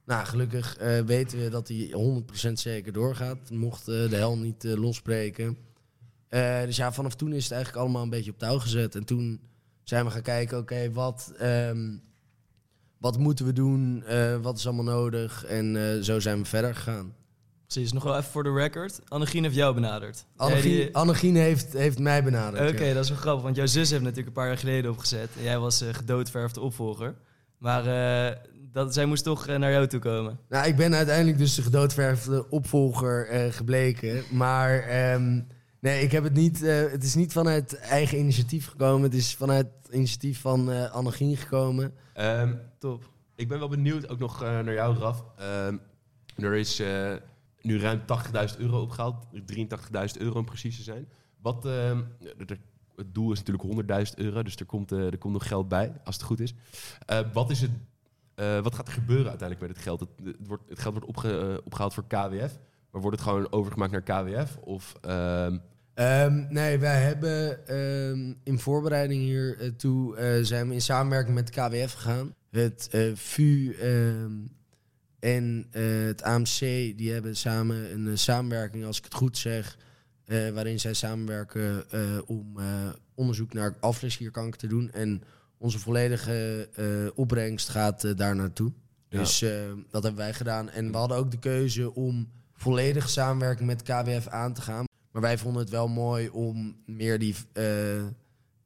Nou, 0.08 0.26
gelukkig 0.26 0.78
eh, 0.78 1.00
weten 1.00 1.40
we 1.40 1.50
dat 1.50 1.68
hij 1.68 1.94
100% 2.50 2.52
zeker 2.54 2.92
doorgaat. 2.94 3.50
Mocht 3.50 3.88
eh, 3.88 4.10
de 4.10 4.16
hel 4.16 4.38
niet 4.38 4.66
eh, 4.66 4.74
losbreken. 4.74 5.58
Dus 6.66 6.76
ja, 6.76 6.94
vanaf 6.94 7.16
toen 7.16 7.34
is 7.34 7.44
het 7.44 7.52
eigenlijk 7.52 7.84
allemaal 7.84 8.04
een 8.04 8.10
beetje 8.10 8.32
op 8.32 8.38
touw 8.38 8.60
gezet. 8.60 8.96
En 8.96 9.04
toen 9.04 9.40
zijn 9.84 10.06
we 10.06 10.12
gaan 10.12 10.22
kijken, 10.22 10.58
oké, 10.58 10.92
wat, 10.92 11.34
ehm, 11.38 11.98
wat 12.98 13.18
moeten 13.18 13.46
we 13.46 13.54
doen? 13.54 14.04
Wat 14.42 14.58
is 14.58 14.66
allemaal 14.66 14.94
nodig? 14.96 15.46
En 15.46 16.00
zo 16.04 16.20
zijn 16.20 16.38
we 16.40 16.46
verder 16.46 16.76
gegaan. 16.76 17.14
Precies, 17.68 17.92
nog 17.92 18.04
wel 18.04 18.18
even 18.18 18.32
voor 18.32 18.44
de 18.44 18.54
record. 18.54 19.00
Annegien 19.08 19.44
heeft 19.44 19.56
jou 19.56 19.74
benaderd. 19.74 20.26
Annegien, 20.36 20.72
Jij 20.72 20.86
die- 20.86 20.96
Annegien 20.96 21.36
heeft, 21.36 21.74
heeft 21.74 22.00
mij 22.00 22.24
benaderd. 22.24 22.72
Oké, 22.72 22.84
ja. 22.84 22.94
dat 22.94 23.04
is 23.04 23.10
wel 23.10 23.20
grappig, 23.20 23.44
want 23.44 23.56
jouw 23.56 23.66
zus 23.66 23.90
heeft 23.90 24.02
natuurlijk 24.02 24.28
een 24.28 24.34
paar 24.34 24.48
jaar 24.48 24.58
geleden 24.58 24.92
opgezet. 24.92 25.30
En 25.38 25.44
jij 25.44 25.60
was 25.60 25.84
gedoodverfde 25.92 26.60
opvolger. 26.62 27.16
Maar 27.58 27.84
dat, 28.78 28.94
zij 28.94 29.06
moest 29.06 29.24
toch 29.24 29.48
eh, 29.48 29.58
naar 29.58 29.72
jou 29.72 29.88
toe 29.88 30.00
komen. 30.00 30.40
Nou, 30.50 30.68
ik 30.68 30.76
ben 30.76 30.96
uiteindelijk 30.96 31.38
dus 31.38 31.56
de 31.56 31.62
gedoodverfde 31.62 32.50
opvolger 32.50 33.28
eh, 33.28 33.52
gebleken. 33.54 34.24
Maar 34.32 34.80
ehm, 34.80 35.42
nee, 35.80 36.02
ik 36.04 36.12
heb 36.12 36.24
het 36.24 36.34
niet. 36.34 36.64
eh, 36.64 36.92
het 36.92 37.04
is 37.04 37.16
niet 37.16 37.32
vanuit 37.32 37.76
eigen 37.80 38.18
initiatief 38.20 38.68
gekomen. 38.68 39.02
Het 39.02 39.14
is 39.14 39.36
vanuit 39.36 39.68
het 39.84 39.94
initiatief 39.94 40.42
van 40.42 40.72
eh 40.72 40.92
Annegien 40.92 41.38
gekomen. 41.38 41.94
Ehm, 42.14 42.56
Top. 42.80 43.10
ik 43.36 43.48
ben 43.48 43.60
wel 43.60 43.68
benieuwd 43.70 44.10
ook 44.10 44.20
nog 44.20 44.44
eh, 44.44 44.50
naar 44.50 44.74
jou, 44.74 44.98
Raf. 44.98 45.24
Ehm, 45.38 45.78
er 46.36 46.54
is 46.56 46.80
eh, 46.80 47.14
nu 47.62 47.80
ruim 47.80 48.02
80.000 48.06 48.58
euro 48.58 48.82
opgehaald. 48.82 49.26
83.000 49.46 50.22
euro 50.22 50.40
om 50.40 50.46
precies 50.46 50.78
te 50.78 50.84
zijn. 50.84 51.08
Wat, 51.42 51.66
het 52.98 53.14
doel 53.14 53.32
is 53.32 53.44
natuurlijk 53.44 54.08
100.000 54.10 54.14
euro, 54.16 54.44
dus 54.44 54.56
er 54.56 54.66
komt, 54.66 54.92
eh, 54.92 55.06
er 55.06 55.18
komt 55.18 55.34
nog 55.34 55.48
geld 55.48 55.68
bij, 55.68 55.94
als 56.04 56.16
het 56.16 56.24
goed 56.24 56.40
is. 56.40 56.54
Eh, 57.06 57.20
wat, 57.34 57.50
is 57.50 57.62
het, 57.62 57.72
eh, 58.38 58.60
wat 58.60 58.76
gaat 58.76 58.88
er 58.88 58.94
gebeuren 58.94 59.30
uiteindelijk 59.30 59.68
met 59.68 59.78
het 59.78 59.86
geld? 59.86 60.00
Het, 60.00 60.10
het, 60.24 60.48
wordt, 60.48 60.64
het 60.70 60.80
geld 60.80 60.94
wordt 60.94 61.10
opge- 61.10 61.40
eh, 61.40 61.58
opgehaald 61.66 61.94
voor 61.94 62.08
KWF, 62.08 62.60
maar 62.92 63.02
wordt 63.02 63.18
het 63.18 63.28
gewoon 63.28 63.52
overgemaakt 63.52 63.92
naar 63.92 64.02
KWF? 64.02 64.58
Of, 64.58 64.96
ehm, 65.02 65.58
Ehm, 65.94 66.46
nee, 66.50 66.78
wij 66.80 67.02
hebben 67.02 67.68
ehm, 67.68 68.34
in 68.44 68.60
voorbereiding 68.60 69.22
hier 69.22 69.60
eh, 69.60 70.44
zijn 70.44 70.68
we 70.68 70.74
in 70.74 70.82
samenwerking 70.82 71.36
met 71.36 71.50
KWF 71.50 71.94
gegaan. 71.94 72.34
Het 72.50 72.90
VU 73.14 73.76
en 75.20 75.68
het 75.72 76.22
AMC 76.22 76.60
die 76.98 77.12
hebben 77.12 77.36
samen 77.36 77.94
een 77.94 78.18
samenwerking, 78.18 78.86
als 78.86 78.98
ik 78.98 79.04
het 79.04 79.14
goed 79.14 79.38
zeg, 79.38 79.78
waarin 80.26 80.80
zij 80.80 80.94
samenwerken 80.94 81.86
om 82.28 82.56
onderzoek 83.16 83.54
naar 83.54 83.78
afleslierkanker 83.80 84.60
te 84.60 84.68
doen. 84.68 84.92
En 84.92 85.24
onze 85.58 85.80
volledige 85.80 86.70
eh, 86.74 87.20
opbrengst 87.20 87.70
gaat 87.70 88.04
eh, 88.04 88.16
daar 88.16 88.36
naartoe. 88.36 88.72
Ja. 89.10 89.20
Dus 89.20 89.42
eh, 89.42 89.52
dat 89.90 90.04
hebben 90.04 90.22
wij 90.22 90.34
gedaan. 90.34 90.70
En 90.70 90.92
we 90.92 90.98
hadden 90.98 91.18
ook 91.18 91.32
de 91.32 91.40
keuze 91.40 91.94
om 91.94 92.32
volledige 92.54 93.08
samenwerking 93.08 93.68
met 93.68 93.84
KWF 93.84 94.28
aan 94.28 94.54
te 94.54 94.62
gaan. 94.62 94.86
Maar 95.12 95.22
wij 95.22 95.38
vonden 95.38 95.62
het 95.62 95.72
wel 95.72 95.88
mooi 95.88 96.30
om 96.30 96.78
meer 96.86 97.20
die, 97.20 97.36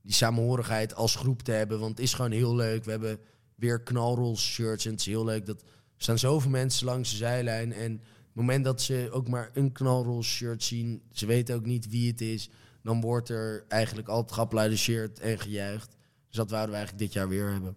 die 0.02 0.14
samenhorigheid 0.14 0.96
als 0.96 1.16
groep 1.16 1.42
te 1.42 1.52
hebben. 1.52 1.80
Want 1.80 1.92
het 1.92 2.00
is 2.00 2.14
gewoon 2.14 2.32
heel 2.32 2.56
leuk. 2.56 2.84
We 2.84 2.92
hebben 2.92 3.20
weer 3.56 3.82
knalrolls 3.82 4.52
shirts 4.52 4.86
en 4.86 4.92
het 4.92 5.00
is 5.00 5.06
heel 5.06 5.26
leuk. 5.26 5.46
Dat, 5.46 5.62
er 5.62 5.68
staan 5.98 6.20
zoveel 6.20 6.50
mensen 6.50 6.86
langs 6.86 7.10
de 7.10 7.16
zijlijn. 7.16 7.74
En 7.74 7.92
het 7.92 8.36
moment 8.36 8.64
dat 8.64 8.82
ze 8.82 9.10
ook 9.12 9.28
maar 9.28 9.50
een 9.54 9.72
knalrolls 9.72 10.28
shirt 10.28 10.64
zien... 10.64 11.02
ze 11.12 11.26
weten 11.26 11.56
ook 11.56 11.66
niet 11.66 11.90
wie 11.90 12.12
het 12.12 12.22
is... 12.22 12.50
dan 12.84 13.02
wordt 13.02 13.30
er 13.30 13.66
eigenlijk 13.68 14.08
altijd 14.08 14.32
geapplaudisseerd 14.32 15.20
en 15.20 15.40
gejuicht. 15.40 15.96
Dus 16.32 16.40
dat 16.40 16.50
wouden 16.50 16.72
we 16.72 16.76
eigenlijk 16.76 17.06
dit 17.06 17.14
jaar 17.14 17.30
weer 17.30 17.52
hebben. 17.52 17.76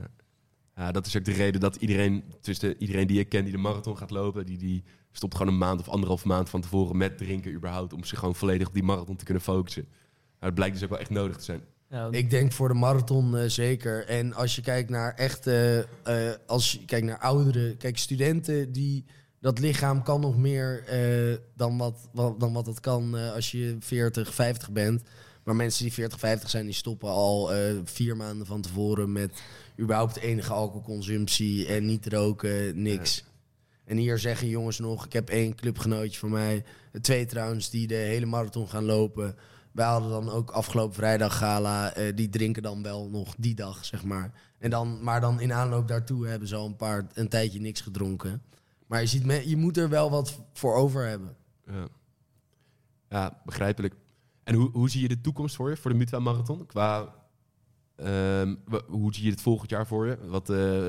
ja, 0.76 0.92
dat 0.92 1.06
is 1.06 1.16
ook 1.16 1.24
de 1.24 1.32
reden 1.32 1.60
dat 1.60 1.76
iedereen, 1.76 2.24
tussen 2.40 2.74
iedereen 2.78 3.06
die 3.06 3.20
ik 3.20 3.28
ken 3.28 3.42
die 3.42 3.52
de 3.52 3.58
marathon 3.58 3.96
gaat 3.96 4.10
lopen, 4.10 4.46
die, 4.46 4.58
die 4.58 4.84
stopt 5.12 5.36
gewoon 5.36 5.52
een 5.52 5.58
maand 5.58 5.80
of 5.80 5.88
anderhalf 5.88 6.24
maand 6.24 6.50
van 6.50 6.60
tevoren 6.60 6.96
met 6.96 7.18
drinken 7.18 7.52
überhaupt, 7.52 7.92
om 7.92 8.04
zich 8.04 8.18
gewoon 8.18 8.34
volledig 8.34 8.66
op 8.66 8.74
die 8.74 8.82
marathon 8.82 9.16
te 9.16 9.24
kunnen 9.24 9.42
focussen. 9.42 9.82
Nou, 9.82 9.96
dat 10.38 10.54
blijkt 10.54 10.74
dus 10.74 10.84
ook 10.84 10.90
wel 10.90 10.98
echt 10.98 11.10
nodig 11.10 11.36
te 11.36 11.44
zijn. 11.44 11.60
Ja, 11.90 12.08
Ik 12.10 12.30
denk 12.30 12.52
voor 12.52 12.68
de 12.68 12.74
marathon 12.74 13.36
eh, 13.36 13.48
zeker. 13.48 14.06
En 14.06 14.34
als 14.34 14.56
je 14.56 14.62
kijkt 14.62 14.90
naar 14.90 15.14
echte, 15.14 15.86
eh, 16.04 16.30
als 16.46 16.72
je 16.72 16.84
kijkt 16.84 17.06
naar 17.06 17.18
ouderen, 17.18 17.76
kijk 17.76 17.98
studenten 17.98 18.72
die 18.72 19.04
dat 19.40 19.58
lichaam 19.58 20.02
kan 20.02 20.20
nog 20.20 20.36
meer 20.36 20.84
eh, 20.86 21.36
dan, 21.56 21.78
wat, 21.78 22.08
wat, 22.12 22.40
dan 22.40 22.52
wat 22.52 22.66
het 22.66 22.80
kan 22.80 23.16
eh, 23.16 23.32
als 23.32 23.50
je 23.50 23.76
40, 23.80 24.34
50 24.34 24.70
bent. 24.70 25.02
Maar 25.44 25.56
mensen 25.56 25.82
die 25.82 25.92
40, 25.92 26.18
50 26.18 26.50
zijn, 26.50 26.64
die 26.64 26.74
stoppen 26.74 27.08
al 27.08 27.54
eh, 27.54 27.74
vier 27.84 28.16
maanden 28.16 28.46
van 28.46 28.60
tevoren 28.60 29.12
met 29.12 29.42
überhaupt 29.80 30.16
enige 30.16 30.52
alcoholconsumptie 30.52 31.66
en 31.66 31.86
niet 31.86 32.06
roken, 32.06 32.82
niks. 32.82 33.24
En 33.88 33.96
hier 33.96 34.18
zeggen 34.18 34.48
jongens 34.48 34.78
nog, 34.78 35.04
ik 35.04 35.12
heb 35.12 35.28
één 35.28 35.54
clubgenootje 35.54 36.18
van 36.18 36.30
mij, 36.30 36.64
twee 37.00 37.26
trouwens, 37.26 37.70
die 37.70 37.86
de 37.86 37.94
hele 37.94 38.26
marathon 38.26 38.68
gaan 38.68 38.84
lopen. 38.84 39.36
Wij 39.72 39.86
hadden 39.86 40.10
dan 40.10 40.30
ook 40.30 40.50
afgelopen 40.50 40.94
vrijdag 40.94 41.38
gala. 41.38 41.94
eh, 41.94 42.16
die 42.16 42.28
drinken 42.28 42.62
dan 42.62 42.82
wel 42.82 43.08
nog 43.08 43.34
die 43.38 43.54
dag, 43.54 43.84
zeg 43.84 44.04
maar. 44.04 44.32
En 44.58 44.70
dan, 44.70 45.02
maar 45.02 45.20
dan 45.20 45.40
in 45.40 45.52
aanloop 45.52 45.88
daartoe 45.88 46.26
hebben 46.26 46.48
ze 46.48 46.56
al 46.56 46.66
een, 46.66 46.76
paar, 46.76 47.06
een 47.12 47.28
tijdje 47.28 47.60
niks 47.60 47.80
gedronken. 47.80 48.42
Maar 48.86 49.00
je, 49.00 49.06
ziet, 49.06 49.42
je 49.44 49.56
moet 49.56 49.76
er 49.76 49.88
wel 49.88 50.10
wat 50.10 50.40
voor 50.52 50.74
over 50.74 51.06
hebben. 51.06 51.36
Ja, 53.08 53.40
begrijpelijk. 53.44 53.94
En 54.44 54.54
hoe, 54.54 54.70
hoe 54.70 54.90
zie 54.90 55.02
je 55.02 55.08
de 55.08 55.20
toekomst 55.20 55.56
voor 55.56 55.70
je, 55.70 55.76
voor 55.76 55.90
de 55.90 55.96
Mutua 55.96 56.18
Marathon? 56.18 56.66
Qua, 56.66 57.14
ehm, 57.96 58.54
hoe 58.86 59.14
zie 59.14 59.24
je 59.24 59.30
het 59.30 59.42
volgend 59.42 59.70
jaar 59.70 59.86
voor 59.86 60.06
je? 60.06 60.18
Wat, 60.26 60.50
eh, 60.50 60.86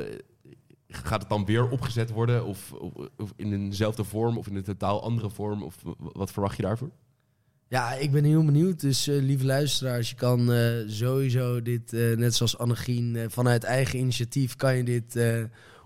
gaat 0.89 1.19
het 1.19 1.29
dan 1.29 1.45
weer 1.45 1.69
opgezet 1.69 2.09
worden? 2.09 2.45
Of, 2.45 2.71
of, 3.17 3.33
in 3.35 3.53
eenzelfde 3.53 4.03
vorm 4.03 4.37
of 4.37 4.47
in 4.47 4.55
een 4.55 4.63
totaal 4.63 5.03
andere 5.03 5.29
vorm? 5.29 5.63
Of 5.63 5.75
wat 5.97 6.31
verwacht 6.31 6.55
je 6.55 6.63
daarvoor? 6.63 6.89
Ja, 7.67 7.93
ik 7.93 8.11
ben 8.11 8.23
heel 8.23 8.45
benieuwd. 8.45 8.79
Dus 8.79 9.07
eh, 9.07 9.21
lieve 9.21 9.45
luisteraars, 9.45 10.09
je 10.09 10.15
kan 10.15 10.53
eh, 10.53 10.71
sowieso 10.87 11.61
dit, 11.61 11.93
eh, 11.93 12.17
net 12.17 12.35
zoals 12.35 12.57
Annegien, 12.57 13.25
vanuit 13.27 13.63
eigen 13.63 13.99
initiatief 13.99 14.55
kan 14.55 14.77
je 14.77 14.83
dit 14.83 15.19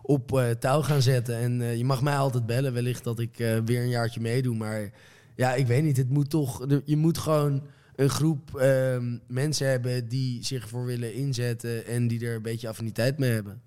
op 0.01 0.55
touw 0.59 0.81
gaan 0.81 1.01
zetten. 1.01 1.35
En 1.35 1.77
je 1.77 1.85
mag 1.85 2.01
mij 2.01 2.17
altijd 2.17 2.45
bellen, 2.45 2.73
wellicht 2.73 3.03
dat 3.03 3.19
ik 3.19 3.37
weer 3.65 3.81
een 3.81 3.89
jaartje 3.89 4.19
meedoe. 4.19 4.55
Maar 4.55 4.91
ja, 5.35 5.53
ik 5.53 5.67
weet 5.67 5.83
niet, 5.83 5.97
het 5.97 6.09
moet 6.09 6.29
toch, 6.29 6.65
je 6.85 6.97
moet 6.97 7.17
gewoon 7.17 7.63
een 7.95 8.09
groep 8.09 8.55
ehm, 8.55 9.17
mensen 9.27 9.67
hebben 9.67 10.07
die 10.07 10.43
zich 10.43 10.63
ervoor 10.63 10.85
willen 10.85 11.13
inzetten 11.13 11.85
en 11.85 12.07
die 12.07 12.25
er 12.25 12.35
een 12.35 12.41
beetje 12.41 12.67
affiniteit 12.67 13.17
mee 13.17 13.31
hebben. 13.31 13.61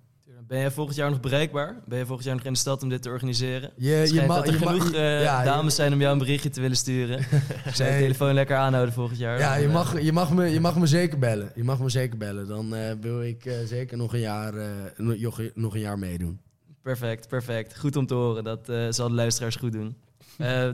Ben 0.47 0.59
jij 0.59 0.71
volgend 0.71 0.95
jaar 0.97 1.09
nog 1.09 1.19
bereikbaar? 1.19 1.75
Ben 1.85 1.97
je 1.97 2.05
volgend 2.05 2.25
jaar 2.27 2.35
nog 2.35 2.45
in 2.45 2.53
de 2.53 2.59
stad 2.59 2.83
om 2.83 2.89
dit 2.89 3.01
te 3.01 3.09
organiseren? 3.09 3.71
Je, 3.75 3.89
je 3.89 4.07
schijnt 4.07 4.27
mag- 4.27 4.37
dat 4.37 4.47
er 4.47 4.53
je 4.53 4.59
mag- 4.65 4.69
genoeg 4.73 4.91
eh, 4.93 5.21
ja, 5.23 5.39
je- 5.39 5.45
dames 5.45 5.75
zijn 5.75 5.93
om 5.93 5.99
jou 5.99 6.11
een 6.13 6.19
berichtje 6.19 6.49
te 6.49 6.61
willen 6.61 6.77
sturen. 6.77 7.19
Ik 7.19 7.25
zou 7.75 7.77
de 7.77 7.83
Nee. 7.83 8.01
telefoon 8.01 8.33
lekker 8.33 8.57
aanhouden 8.57 8.93
volgend 8.93 9.19
jaar. 9.19 9.39
Ja, 9.39 9.55
je 9.55 9.67
eh, 9.67 9.73
mag, 9.73 10.01
je, 10.01 10.11
mag 10.11 10.31
me, 10.33 10.45
je 10.45 10.59
mag 10.59 10.77
me 10.77 10.87
zeker 10.87 11.19
bellen. 11.19 11.51
Je 11.55 11.63
mag 11.63 11.79
me 11.79 11.89
zeker 11.89 12.17
bellen. 12.17 12.47
Dan 12.47 12.75
eh, 12.75 12.91
wil 13.01 13.23
ik 13.23 13.51
zeker 13.65 13.97
nog 13.97 14.13
een, 14.13 14.19
jaar, 14.19 14.53
nog, 14.95 15.41
nog 15.53 15.73
een 15.73 15.79
jaar 15.79 15.99
meedoen. 15.99 16.39
Perfect, 16.81 17.27
perfect. 17.27 17.79
Goed 17.79 17.95
om 17.95 18.05
te 18.05 18.13
horen. 18.13 18.43
Dat 18.43 18.71
zal 18.95 19.07
de 19.07 19.15
luisteraars 19.15 19.55
goed 19.55 19.71
doen. 19.71 19.97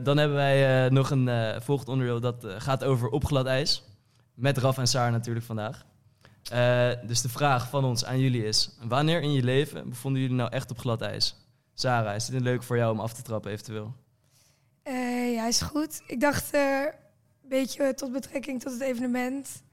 Dan 0.04 0.18
hebben 0.18 0.34
wij 0.38 0.90
nog 0.90 1.10
een 1.10 1.30
volgend 1.62 1.90
onderdeel 1.90 2.20
dat 2.20 2.46
gaat 2.58 2.84
over 2.84 3.08
opglad 3.10 3.46
ijs. 3.46 3.84
Met 4.36 4.58
Raf 4.58 4.78
en 4.78 4.88
Saar 4.88 5.12
natuurlijk 5.12 5.46
vandaag. 5.46 5.86
Eh, 6.52 6.92
dus 7.08 7.22
de 7.22 7.30
vraag 7.30 7.70
van 7.70 7.86
ons 7.86 8.06
aan 8.06 8.20
jullie 8.20 8.46
is: 8.46 8.70
wanneer 8.82 9.22
in 9.22 9.32
je 9.32 9.44
leven 9.44 9.90
bevonden 9.90 10.22
jullie 10.22 10.36
nou 10.36 10.52
echt 10.52 10.72
op 10.72 10.80
glad 10.80 11.02
ijs? 11.02 11.36
Sarah, 11.74 12.16
is 12.16 12.26
dit 12.26 12.36
een 12.36 12.44
leuk 12.44 12.64
voor 12.64 12.78
jou 12.78 12.92
om 12.92 13.00
af 13.00 13.14
te 13.14 13.22
trappen 13.22 13.52
eventueel? 13.52 13.96
Eh, 14.84 15.34
ja, 15.34 15.48
is 15.48 15.62
goed. 15.62 16.02
Ik 16.08 16.20
dacht 16.20 16.54
eh, 16.54 16.82
een 16.82 17.50
beetje 17.50 17.94
tot 17.94 18.12
betrekking 18.12 18.62
tot 18.62 18.72
het 18.72 18.82
evenement. 18.82 19.64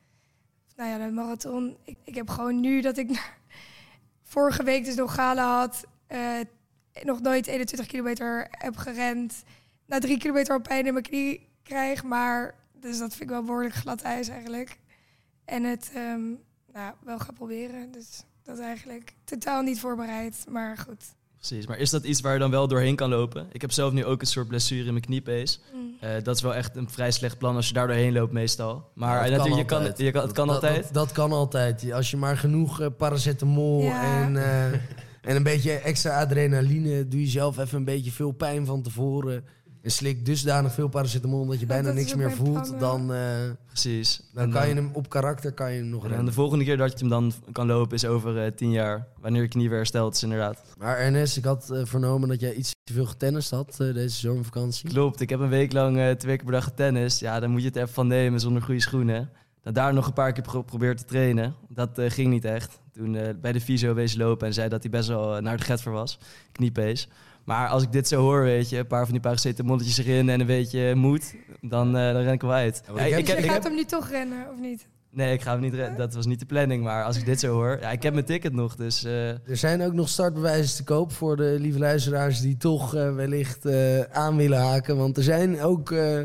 Nou 0.76 0.90
ja, 0.90 1.06
de 1.06 1.12
marathon. 1.12 1.76
Ik, 1.84 1.96
ik 2.04 2.14
heb 2.14 2.28
gewoon 2.28 2.60
nu 2.60 2.80
dat 2.80 2.96
ik 2.96 3.34
vorige 4.22 4.62
week 4.62 4.84
dus 4.84 4.94
nog 4.94 5.14
gala 5.14 5.58
had. 5.58 5.84
nog 7.02 7.20
nooit 7.20 7.46
21 7.46 7.86
kilometer 7.86 8.46
heb 8.50 8.76
gerend. 8.76 9.42
Na 9.86 9.98
drie 9.98 10.18
kilometer 10.18 10.54
al 10.54 10.60
pijn 10.60 10.86
in 10.86 10.92
mijn 10.92 11.04
knie 11.04 11.48
krijg. 11.62 12.02
Maar 12.02 12.54
dus 12.72 12.98
dat 12.98 13.10
vind 13.10 13.22
ik 13.22 13.28
wel 13.28 13.44
behoorlijk 13.44 13.74
glad 13.74 14.02
ijs 14.02 14.28
eigenlijk. 14.28 14.78
En 15.44 15.64
het 15.64 15.90
ehm, 15.94 16.32
nou, 16.72 16.94
wel 17.04 17.18
gaan 17.18 17.34
proberen. 17.34 17.92
Dus 17.92 18.22
dat 18.42 18.58
eigenlijk 18.58 19.14
totaal 19.24 19.62
niet 19.62 19.80
voorbereid. 19.80 20.44
Maar 20.48 20.76
goed. 20.78 21.04
Precies, 21.36 21.66
maar 21.66 21.78
is 21.78 21.90
dat 21.90 22.04
iets 22.04 22.20
waar 22.20 22.32
je 22.32 22.38
dan 22.38 22.50
wel 22.50 22.68
doorheen 22.68 22.96
kan 22.96 23.08
lopen? 23.08 23.46
Ik 23.52 23.60
heb 23.60 23.72
zelf 23.72 23.92
nu 23.92 24.04
ook 24.04 24.20
een 24.20 24.26
soort 24.26 24.48
blessure 24.48 24.84
in 24.84 24.92
mijn 24.92 25.04
kniepees. 25.04 25.60
Mm. 25.74 25.94
Eh, 26.00 26.10
dat 26.22 26.36
is 26.36 26.42
wel 26.42 26.54
echt 26.54 26.76
een 26.76 26.90
vrij 26.90 27.10
slecht 27.10 27.38
plan 27.38 27.56
als 27.56 27.68
je 27.68 27.74
daar 27.74 27.86
doorheen 27.86 28.12
loopt 28.12 28.32
meestal. 28.32 28.90
Maar 28.94 29.24
Ja, 29.24 29.30
natuurlijk, 29.36 29.56
je 29.56 29.64
kan, 29.64 29.92
je 29.96 30.10
kan, 30.10 30.22
het 30.22 30.32
kan 30.32 30.46
Dat- 30.46 30.54
altijd. 30.54 30.82
Dat, 30.84 30.92
dat 30.94 31.12
kan 31.12 31.32
altijd. 31.32 31.92
Als 31.92 32.10
je 32.10 32.16
maar 32.16 32.36
genoeg 32.36 32.80
eh, 32.80 32.86
paracetamol 32.96 33.82
Ja. 33.82 34.22
en, 34.22 34.36
eh, 34.36 34.64
en 35.30 35.36
een 35.36 35.42
beetje 35.42 35.72
extra 35.72 36.20
adrenaline... 36.20 37.08
doe 37.08 37.20
je 37.20 37.26
zelf 37.26 37.58
even 37.58 37.78
een 37.78 37.84
beetje 37.84 38.10
veel 38.12 38.32
pijn 38.32 38.66
van 38.66 38.82
tevoren... 38.82 39.44
en 39.82 39.90
slik 39.90 40.25
dusdanig 40.26 40.72
veel 40.72 40.88
paracetamol 40.88 41.46
dat 41.46 41.60
je 41.60 41.66
bijna 41.66 41.82
dat 41.87 41.94
niks 41.94 42.14
meer 42.14 42.32
voelt... 42.32 42.80
dan, 42.80 43.12
eh, 43.12 43.20
Precies. 43.66 44.20
dan 44.34 44.44
En 44.44 44.50
kan 44.50 44.68
je 44.68 44.75
hem 44.75 44.90
op 44.92 45.08
karakter 45.08 45.52
kan 45.52 45.72
je 45.72 45.78
hem 45.78 45.88
nog 45.88 46.02
En 46.02 46.08
rennen. 46.08 46.26
de 46.26 46.32
volgende 46.32 46.64
keer 46.64 46.76
dat 46.76 46.90
je 46.92 46.99
hem 46.99 47.08
dan 47.08 47.32
kan 47.52 47.66
lopen 47.66 47.94
is 47.96 48.04
over 48.04 48.44
eh, 48.44 48.50
tien 48.52 48.70
jaar. 48.70 49.06
Wanneer 49.20 49.42
je 49.42 49.49
knie 49.49 49.68
weer 49.68 49.78
hersteld 49.78 50.14
is, 50.14 50.22
inderdaad. 50.22 50.62
Maar 50.78 50.96
Ernest, 50.99 51.37
ik 51.37 51.44
had 51.44 51.70
eh, 51.70 51.80
vernomen 51.84 52.28
dat 52.28 52.40
jij 52.40 52.54
iets 52.54 52.72
te 52.84 52.92
veel 52.92 53.06
getennist 53.06 53.50
had 53.50 53.70
eh, 53.80 53.94
deze 53.94 54.18
zomervakantie. 54.18 54.88
Klopt, 54.88 55.20
ik 55.20 55.28
heb 55.30 55.40
een 55.40 55.49
week 55.49 55.72
lang 55.72 55.94
twee 56.18 56.37
keer 56.37 56.44
per 56.44 56.52
dag 56.54 56.64
getennis. 56.64 57.18
Ja, 57.18 57.40
dan 57.40 57.50
moet 57.50 57.60
je 57.60 57.66
het 57.66 57.76
even 57.76 57.88
van 57.88 58.06
nemen 58.06 58.40
zonder 58.40 58.62
goede 58.62 58.80
schoenen. 58.80 59.30
Dan 59.62 59.72
daar 59.72 59.94
nog 59.94 60.06
een 60.06 60.12
paar 60.12 60.32
keer 60.32 60.42
pro- 60.42 60.58
geprobeerd 60.60 60.99
te 60.99 61.04
trainen. 61.04 61.54
Dat 61.68 61.99
eh, 61.99 62.10
ging 62.10 62.28
niet 62.30 62.44
echt. 62.44 62.78
Toen 62.92 63.14
eh, 63.14 63.28
bij 63.40 63.52
de 63.52 63.60
fysio 63.60 63.94
wees 63.94 64.14
lopen 64.16 64.46
en 64.46 64.54
zei 64.54 64.68
dat 64.68 64.82
hij 64.82 64.90
best 64.90 65.08
wel 65.08 65.40
naar 65.40 65.56
de 65.56 65.62
get 65.62 65.82
voor 65.82 65.92
was. 65.92 66.18
Kniepees. 66.52 67.08
Maar 67.50 67.69
als 67.69 67.83
ik 67.83 67.92
dit 67.92 68.09
zo 68.09 68.21
hoor, 68.21 68.42
weet 68.42 68.69
je, 68.69 68.78
een 68.78 68.87
paar 68.87 69.04
van 69.04 69.12
die 69.12 69.21
paracetamolletjes 69.21 69.99
erin 69.99 70.28
en 70.28 70.40
een 70.40 70.47
beetje 70.47 70.95
moed, 70.95 71.35
dan, 71.61 71.97
eh, 71.97 72.12
dan 72.12 72.23
ren 72.23 72.33
ik 72.33 72.40
wel 72.40 72.50
uit. 72.52 72.83
Ja, 72.95 73.02
ik 73.04 73.19
ik, 73.19 73.26
Dus 73.26 73.35
gaat 73.45 73.52
heb- 73.54 73.62
hem 73.62 73.75
nu 73.75 73.85
toch 73.85 74.09
rennen, 74.11 74.50
of 74.52 74.61
niet? 74.61 74.87
nee, 75.11 75.33
ik 75.33 75.42
ga 75.42 75.52
hem 75.52 75.61
niet 75.61 75.75
redden. 75.75 75.97
Dat 75.97 76.14
was 76.14 76.26
niet 76.26 76.38
de 76.38 76.47
planning, 76.47 76.83
maar 76.85 77.04
als 77.04 77.16
ik 77.16 77.25
dit 77.25 77.40
zo 77.40 77.52
hoor... 77.52 77.78
Ja, 77.80 77.90
ik 77.90 78.02
heb 78.02 78.12
mijn 78.12 78.25
ticket 78.25 78.52
nog, 78.52 78.76
dus... 78.76 79.04
eh, 79.04 79.28
Er 79.28 79.57
zijn 79.57 79.83
ook 79.83 79.92
nog 79.92 80.09
startbewijzen 80.09 80.76
te 80.76 80.85
koop 80.85 81.12
voor 81.12 81.37
de 81.37 81.57
lieve 81.59 81.78
luisteraars 81.78 82.40
die 82.40 82.57
toch 82.57 82.95
eh, 82.95 83.14
wellicht 83.14 83.64
eh, 83.64 84.00
aan 84.00 84.37
willen 84.37 84.61
haken. 84.61 84.97
Want 84.97 85.16
er 85.16 85.23
zijn 85.23 85.61
ook 85.62 85.90
eh, 85.90 86.23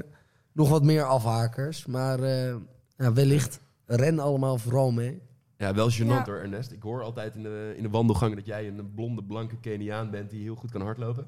nog 0.54 0.70
wat 0.70 0.84
meer 0.84 1.04
afhakers. 1.04 1.86
Maar 1.86 2.20
eh, 2.20 2.56
ja, 2.98 3.14
wellicht 3.14 3.60
ren 3.86 4.20
allemaal 4.20 4.58
vooral 4.58 4.92
mee. 4.92 5.22
Ja, 5.58 5.74
wel 5.74 5.92
gênant 5.92 5.98
Ja. 6.06 6.24
hoor, 6.26 6.36
Ernest. 6.38 6.72
Ik 6.72 6.82
hoor 6.82 7.04
altijd 7.04 7.36
in 7.36 7.44
de, 7.44 7.74
in 7.78 7.84
de 7.84 7.90
wandelgangen 7.90 8.36
dat 8.36 8.46
jij 8.46 8.68
een 8.68 8.92
blonde, 8.96 9.24
blanke 9.24 9.58
Keniaan 9.58 10.10
bent 10.10 10.30
die 10.30 10.42
heel 10.42 10.56
goed 10.56 10.72
kan 10.72 10.82
hardlopen. 10.82 11.28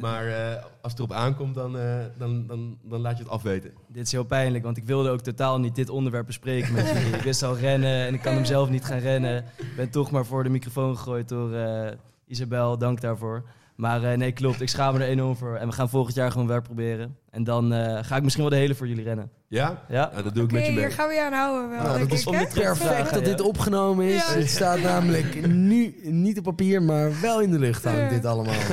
Maar 0.00 0.26
eh, 0.26 0.64
als 0.82 0.92
het 0.92 0.98
erop 0.98 1.12
aankomt, 1.12 1.54
dan, 1.54 1.78
eh, 1.78 1.98
dan, 2.18 2.46
dan, 2.46 2.78
dan 2.82 3.00
laat 3.00 3.16
je 3.16 3.22
het 3.22 3.32
afweten. 3.32 3.72
Dit 3.88 4.06
is 4.06 4.12
heel 4.12 4.24
pijnlijk, 4.24 4.64
want 4.64 4.76
ik 4.76 4.84
wilde 4.84 5.10
ook 5.10 5.20
totaal 5.20 5.60
niet 5.60 5.74
dit 5.74 5.88
onderwerp 5.88 6.26
bespreken 6.26 6.74
met 6.74 6.88
jullie. 6.88 7.14
Ik 7.16 7.22
wist 7.22 7.42
al 7.42 7.56
rennen 7.56 8.06
en 8.06 8.14
ik 8.14 8.20
kan 8.20 8.34
hem 8.34 8.44
zelf 8.44 8.70
niet 8.70 8.84
gaan 8.84 8.98
rennen. 8.98 9.44
Ik 9.58 9.76
ben 9.76 9.90
toch 9.90 10.10
maar 10.10 10.26
voor 10.26 10.42
de 10.42 10.50
microfoon 10.50 10.96
gegooid 10.96 11.28
door 11.28 11.52
eh, 11.54 11.92
Isabel, 12.26 12.78
dank 12.78 13.00
daarvoor. 13.00 13.44
Maar 13.76 14.04
eh, 14.04 14.18
nee, 14.18 14.32
klopt, 14.32 14.60
ik 14.60 14.68
schaam 14.68 14.94
me 14.94 15.00
er 15.00 15.08
enorm 15.08 15.36
voor. 15.36 15.56
En 15.56 15.66
we 15.68 15.72
gaan 15.72 15.88
volgend 15.88 16.14
jaar 16.14 16.30
gewoon 16.30 16.46
weer 16.46 16.62
proberen. 16.62 17.16
En 17.30 17.44
dan 17.44 17.72
eh, 17.72 18.04
ga 18.04 18.16
ik 18.16 18.22
misschien 18.22 18.44
wel 18.44 18.52
de 18.52 18.58
hele 18.58 18.74
voor 18.74 18.88
jullie 18.88 19.04
rennen. 19.04 19.30
Ja? 19.48 19.84
Ja? 19.88 20.10
Ja, 20.14 20.22
dat 20.22 20.34
doe 20.34 20.44
ik 20.44 20.50
Oké, 20.50 20.54
met 20.58 20.66
je 20.66 20.72
mee. 20.72 20.80
hier 20.80 20.92
gaan 20.92 21.08
we 21.08 21.14
je 21.14 21.22
aan 21.22 21.32
houden 21.32 21.70
wel, 21.70 21.82
Nou, 21.82 21.98
dat 21.98 22.12
ik, 22.12 22.18
te 22.18 22.60
Perfect 22.60 23.14
dat 23.14 23.24
dit 23.24 23.40
opgenomen 23.40 24.06
is. 24.06 24.26
Ja. 24.26 24.32
Het 24.32 24.48
staat 24.48 24.80
namelijk 24.80 25.46
nu 25.46 25.94
niet 26.02 26.38
op 26.38 26.44
papier, 26.44 26.82
maar 26.82 27.20
wel 27.20 27.40
in 27.40 27.50
de 27.50 27.58
lucht 27.58 27.84
hangt 27.84 28.00
Ja. 28.00 28.08
dit 28.08 28.24
allemaal. 28.24 28.60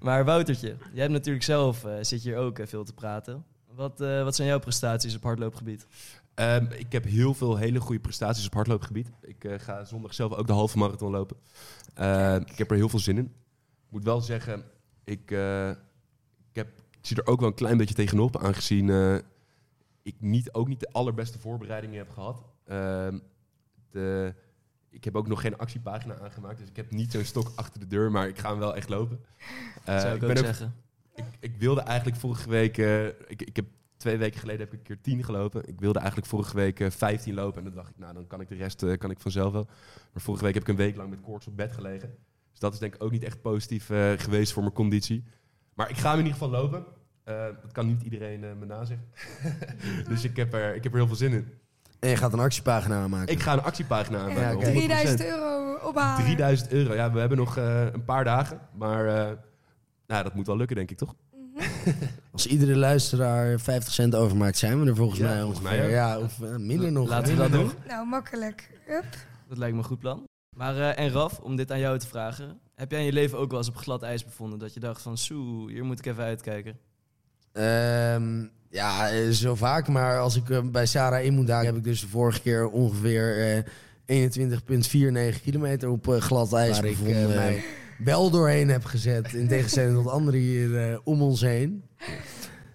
Maar 0.00 0.24
Woutertje, 0.24 0.66
jij 0.92 1.00
hebt 1.00 1.12
natuurlijk 1.12 1.44
zelf, 1.44 1.84
eh, 1.84 1.92
zit 2.00 2.22
hier 2.22 2.36
ook 2.36 2.58
veel 2.64 2.84
te 2.84 2.92
praten. 2.92 3.44
Wat, 3.74 4.00
eh, 4.00 4.22
wat 4.22 4.36
zijn 4.36 4.48
jouw 4.48 4.58
prestaties 4.58 5.16
op 5.16 5.22
hardloopgebied? 5.22 5.86
Ehm, 6.34 6.66
ik 6.78 6.92
heb 6.92 7.04
heel 7.04 7.34
veel 7.34 7.56
hele 7.56 7.80
goede 7.80 8.00
prestaties 8.00 8.46
op 8.46 8.54
hardloopgebied. 8.54 9.10
Ik 9.22 9.44
eh, 9.44 9.58
ga 9.58 9.84
zondag 9.84 10.14
zelf 10.14 10.32
ook 10.32 10.46
de 10.46 10.52
halve 10.52 10.78
marathon 10.78 11.10
lopen. 11.10 11.36
Ehm, 11.94 12.40
ik 12.46 12.58
heb 12.58 12.70
er 12.70 12.76
heel 12.76 12.88
veel 12.88 12.98
zin 12.98 13.18
in. 13.18 13.32
Ik 13.90 13.96
moet 13.96 14.04
wel 14.04 14.20
zeggen, 14.20 14.64
ik, 15.04 15.30
eh, 15.30 15.68
ik, 15.70 15.76
heb, 16.52 16.68
ik 16.90 17.06
zie 17.06 17.16
er 17.16 17.26
ook 17.26 17.40
wel 17.40 17.48
een 17.48 17.54
klein 17.54 17.76
beetje 17.76 17.94
tegenop, 17.94 18.36
aangezien 18.38 18.90
eh, 18.90 19.14
ik 20.02 20.14
niet, 20.18 20.52
ook 20.52 20.68
niet 20.68 20.80
de 20.80 20.92
allerbeste 20.92 21.38
voorbereidingen 21.38 21.96
heb 21.98 22.10
gehad. 22.10 22.42
Ehm, 22.66 23.18
de, 23.90 24.34
ik 24.90 25.04
heb 25.04 25.16
ook 25.16 25.28
nog 25.28 25.40
geen 25.40 25.56
actiepagina 25.58 26.18
aangemaakt, 26.18 26.58
dus 26.58 26.68
ik 26.68 26.76
heb 26.76 26.90
niet 26.90 27.12
zo'n 27.12 27.24
stok 27.24 27.52
achter 27.54 27.80
de 27.80 27.86
deur, 27.86 28.10
maar 28.10 28.28
ik 28.28 28.38
ga 28.38 28.50
hem 28.50 28.58
wel 28.58 28.76
echt 28.76 28.88
lopen. 28.88 29.20
Eh, 29.84 30.00
Zou 30.00 30.16
ik, 30.16 30.22
ook 30.22 30.30
ook- 30.30 30.36
zeggen. 30.36 30.74
ik, 31.14 31.24
ik 31.40 31.56
wilde 31.56 31.80
eigenlijk 31.80 32.18
vorige 32.18 32.48
week. 32.48 32.78
eh, 32.78 33.06
ik, 33.06 33.42
ik 33.42 33.56
heb 33.56 33.66
twee 33.96 34.16
weken 34.16 34.40
geleden 34.40 34.60
heb 34.60 34.72
ik 34.72 34.78
een 34.78 34.84
keer 34.84 35.00
10 35.00 35.24
gelopen. 35.24 35.68
Ik 35.68 35.80
wilde 35.80 35.98
eigenlijk 35.98 36.28
vorige 36.28 36.56
week 36.56 36.80
eh, 36.80 36.90
15 36.90 37.34
lopen. 37.34 37.58
En 37.58 37.64
dan 37.64 37.74
dacht 37.74 37.90
ik, 37.90 37.98
nou 37.98 38.14
dan 38.14 38.26
kan 38.26 38.40
ik 38.40 38.48
de 38.48 38.54
rest 38.54 38.82
eh, 38.82 38.98
kan 38.98 39.10
ik 39.10 39.20
vanzelf 39.20 39.52
wel. 39.52 39.66
Maar 40.12 40.22
vorige 40.22 40.44
week 40.44 40.54
heb 40.54 40.62
ik 40.62 40.68
een 40.68 40.76
week 40.76 40.96
lang 40.96 41.10
met 41.10 41.20
koorts 41.20 41.46
op 41.46 41.56
bed 41.56 41.72
gelegen. 41.72 42.14
Dus 42.60 42.68
dat 42.68 42.72
is 42.72 42.78
denk 42.78 42.94
ik 42.94 43.02
ook 43.02 43.10
niet 43.10 43.24
echt 43.24 43.42
positief 43.42 43.90
eh, 43.90 44.12
geweest 44.16 44.52
voor 44.52 44.62
mijn 44.62 44.74
conditie. 44.74 45.24
Maar 45.74 45.90
ik 45.90 45.96
ga 45.96 46.10
hem 46.10 46.18
in 46.18 46.24
ieder 46.24 46.40
geval 46.40 46.60
lopen. 46.60 46.84
Eh, 47.24 47.44
dat 47.62 47.72
kan 47.72 47.86
niet 47.86 48.02
iedereen 48.02 48.44
eh, 48.44 48.50
me 48.58 48.66
nazeggen. 48.66 49.06
dus 50.08 50.24
ik 50.24 50.36
heb, 50.36 50.54
er, 50.54 50.74
ik 50.74 50.82
heb 50.82 50.92
er 50.92 50.98
heel 50.98 51.06
veel 51.06 51.16
zin 51.16 51.32
in. 51.32 51.48
En 52.00 52.08
je 52.08 52.16
gaat 52.16 52.32
een 52.32 52.38
actiepagina 52.38 53.02
aanmaken. 53.02 53.34
Ik 53.34 53.40
ga 53.40 53.52
een 53.52 53.62
actiepagina 53.62 54.18
aanmaken. 54.18 54.40
Ja, 54.40 54.54
oké. 54.54 54.66
100%. 54.66 54.72
3000 54.72 55.24
euro 55.24 55.74
ophalen. 55.88 56.24
3000 56.24 56.72
euro. 56.72 56.94
Ja, 56.94 57.12
we 57.12 57.18
hebben 57.20 57.38
nog 57.38 57.56
eh, 57.56 57.86
een 57.92 58.04
paar 58.04 58.24
dagen. 58.24 58.60
Maar 58.76 59.06
eh, 59.06 59.36
nou, 60.06 60.22
dat 60.22 60.34
moet 60.34 60.46
wel 60.46 60.56
lukken, 60.56 60.76
denk 60.76 60.90
ik, 60.90 60.96
toch? 60.96 61.14
Als 62.32 62.46
iedere 62.46 62.76
luisteraar 62.76 63.60
50 63.60 63.92
cent 63.92 64.14
overmaakt, 64.14 64.58
zijn 64.58 64.80
we 64.80 64.86
er 64.86 64.96
volgens 64.96 65.20
Ja, 65.20 65.26
mij 65.26 65.40
volgens 65.42 65.70
ja, 65.70 66.18
of 66.18 66.38
minder 66.58 66.92
nog. 66.92 67.08
Laten 67.08 67.32
we 67.32 67.38
dat 67.38 67.52
doen. 67.52 67.70
Nou, 67.86 68.06
makkelijk. 68.06 68.70
Hup. 68.86 69.04
Dat 69.48 69.58
lijkt 69.58 69.74
me 69.74 69.80
een 69.80 69.86
goed 69.88 69.98
plan. 69.98 70.29
Maar 70.60 70.76
eh, 70.76 71.04
en 71.04 71.10
Raf, 71.10 71.38
om 71.38 71.56
dit 71.56 71.72
aan 71.72 71.78
jou 71.78 71.98
te 71.98 72.06
vragen. 72.06 72.58
Heb 72.74 72.90
jij 72.90 73.00
in 73.00 73.06
je 73.06 73.12
leven 73.12 73.38
ook 73.38 73.50
wel 73.50 73.58
eens 73.58 73.68
op 73.68 73.76
glad 73.76 74.02
ijs 74.02 74.24
bevonden? 74.24 74.58
Dat 74.58 74.74
je 74.74 74.80
dacht 74.80 75.02
van, 75.02 75.18
soe, 75.18 75.70
hier 75.70 75.84
moet 75.84 75.98
ik 75.98 76.06
even 76.06 76.24
uitkijken. 76.24 76.78
Ehm, 77.52 78.44
ja, 78.70 79.10
eh, 79.10 79.28
zo 79.28 79.54
vaak. 79.54 79.88
Maar 79.88 80.18
als 80.18 80.36
ik 80.36 80.50
eh, 80.50 80.60
bij 80.64 80.86
Sarah 80.86 81.24
in 81.24 81.34
moet 81.34 81.46
dagen, 81.46 81.66
heb 81.66 81.76
ik 81.76 81.84
dus 81.84 82.00
de 82.00 82.08
vorige 82.08 82.40
keer 82.40 82.68
ongeveer 82.68 83.56
eh 84.06 84.22
21,49 85.34 85.42
kilometer 85.42 85.88
op 85.88 86.06
glad 86.06 86.52
ijs 86.52 86.80
Waar 86.80 86.90
ik, 86.90 86.98
bevonden. 86.98 87.28
mij 87.28 87.64
wel 87.98 88.30
doorheen 88.30 88.68
heb 88.68 88.84
gezet. 88.84 89.32
In 89.32 89.48
tegenstelling 89.48 89.94
tot 89.94 90.12
anderen 90.12 90.40
hier 90.40 90.90
eh, 90.90 90.98
om 91.04 91.22
ons 91.22 91.40
heen. 91.40 91.84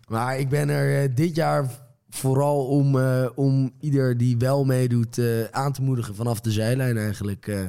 Maar 0.08 0.40
ik 0.40 0.50
ben 0.50 0.70
er 0.70 1.16
dit 1.16 1.36
jaar 1.36 1.85
vooral 2.16 2.66
om, 2.68 3.00
eh, 3.00 3.30
om 3.36 3.72
ieder 3.80 4.18
die 4.18 4.38
wel 4.38 4.66
meedoet 4.66 5.18
eh, 5.18 5.44
aan 5.44 5.72
te 5.74 5.82
moedigen 5.82 6.16
vanaf 6.16 6.42
de 6.42 6.52
zijlijn 6.52 6.98
eigenlijk. 6.98 7.48
eh. 7.48 7.68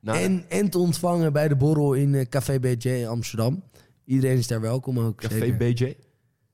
Nou, 0.00 0.18
en, 0.18 0.44
en 0.48 0.70
te 0.70 0.78
ontvangen 0.78 1.32
bij 1.32 1.48
de 1.48 1.56
borrel 1.56 1.92
in 1.92 2.28
Café 2.28 2.60
BJ 2.60 2.88
in 2.88 3.06
Amsterdam. 3.06 3.62
Iedereen 4.04 4.38
is 4.38 4.46
daar 4.46 4.60
welkom 4.60 4.98
ook. 4.98 5.16
Café 5.16 5.38
zeker. 5.38 5.56
BJ. 5.56 5.94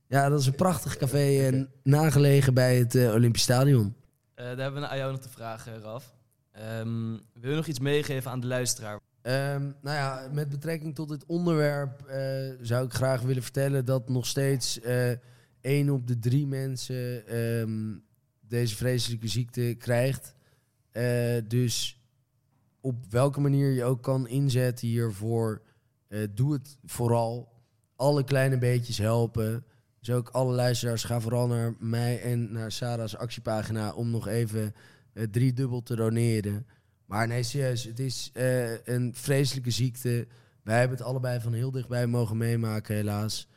Ja, 0.09 0.29
dat 0.29 0.41
is 0.41 0.47
een 0.47 0.55
prachtig 0.55 0.97
café 0.97 1.47
en 1.47 1.69
nagelegen 1.83 2.55
bij 2.55 2.77
het 2.77 2.95
Olympisch 2.95 3.43
Stadion. 3.43 3.95
Eh, 4.35 4.45
daar 4.45 4.59
hebben 4.59 4.81
we 4.81 4.89
aan 4.89 4.97
jou 4.99 5.11
nog 5.11 5.21
te 5.21 5.29
vragen, 5.29 5.81
Raf. 5.81 6.15
Ehm, 6.53 7.11
wil 7.33 7.51
je 7.51 7.57
nog 7.57 7.67
iets 7.67 7.79
meegeven 7.81 8.31
aan 8.31 8.41
de 8.41 8.47
luisteraar? 8.47 9.01
Ehm, 9.23 9.63
nou 9.83 9.97
ja, 9.97 10.29
met 10.33 10.49
betrekking 10.49 10.95
tot 10.95 11.09
dit 11.09 11.25
onderwerp 11.27 12.03
eh, 12.07 12.19
zou 12.61 12.85
ik 12.85 12.93
graag 12.93 13.21
willen 13.21 13.43
vertellen 13.43 13.85
dat 13.85 14.09
nog 14.09 14.27
steeds 14.27 14.81
eh 14.81 15.11
één 15.65 15.91
op 15.91 16.07
de 16.07 16.19
drie 16.19 16.47
mensen 16.47 17.27
ehm, 17.27 17.97
deze 18.41 18.77
vreselijke 18.77 19.29
ziekte 19.29 19.75
krijgt. 19.79 20.35
Eh, 20.91 21.37
dus 21.49 22.03
op 22.81 23.05
welke 23.11 23.41
manier 23.41 23.71
je 23.71 23.85
ook 23.85 24.03
kan 24.03 24.29
inzetten 24.29 24.89
hiervoor, 24.89 25.63
eh, 26.09 26.19
doe 26.35 26.53
het 26.53 26.79
vooral. 26.85 27.53
Alle 27.97 28.25
kleine 28.25 28.59
beetjes 28.59 28.99
helpen. 28.99 29.65
Dus 30.01 30.11
ook 30.15 30.29
alle 30.29 30.55
luisteraars, 30.55 31.05
ga 31.05 31.21
vooral 31.21 31.47
naar 31.47 31.75
mij 31.79 32.23
en 32.23 32.53
naar 32.53 32.73
Sarah's 32.73 33.15
actiepagina 33.15 33.93
om 33.93 34.11
nog 34.11 34.29
even 34.29 34.75
eh 35.13 35.27
drie 35.31 35.53
dubbel 35.53 35.83
te 35.83 35.97
doneren. 35.97 36.67
Maar 37.07 37.27
nee, 37.27 37.43
serieus, 37.43 37.85
het 37.85 37.99
is 37.99 38.31
een 38.85 39.15
vreselijke 39.15 39.71
ziekte. 39.71 40.27
Wij 40.63 40.79
hebben 40.79 40.97
het 40.97 41.07
allebei 41.07 41.41
van 41.41 41.53
heel 41.53 41.71
dichtbij 41.71 42.07
mogen 42.07 42.37
meemaken, 42.37 42.95
helaas. 42.95 43.49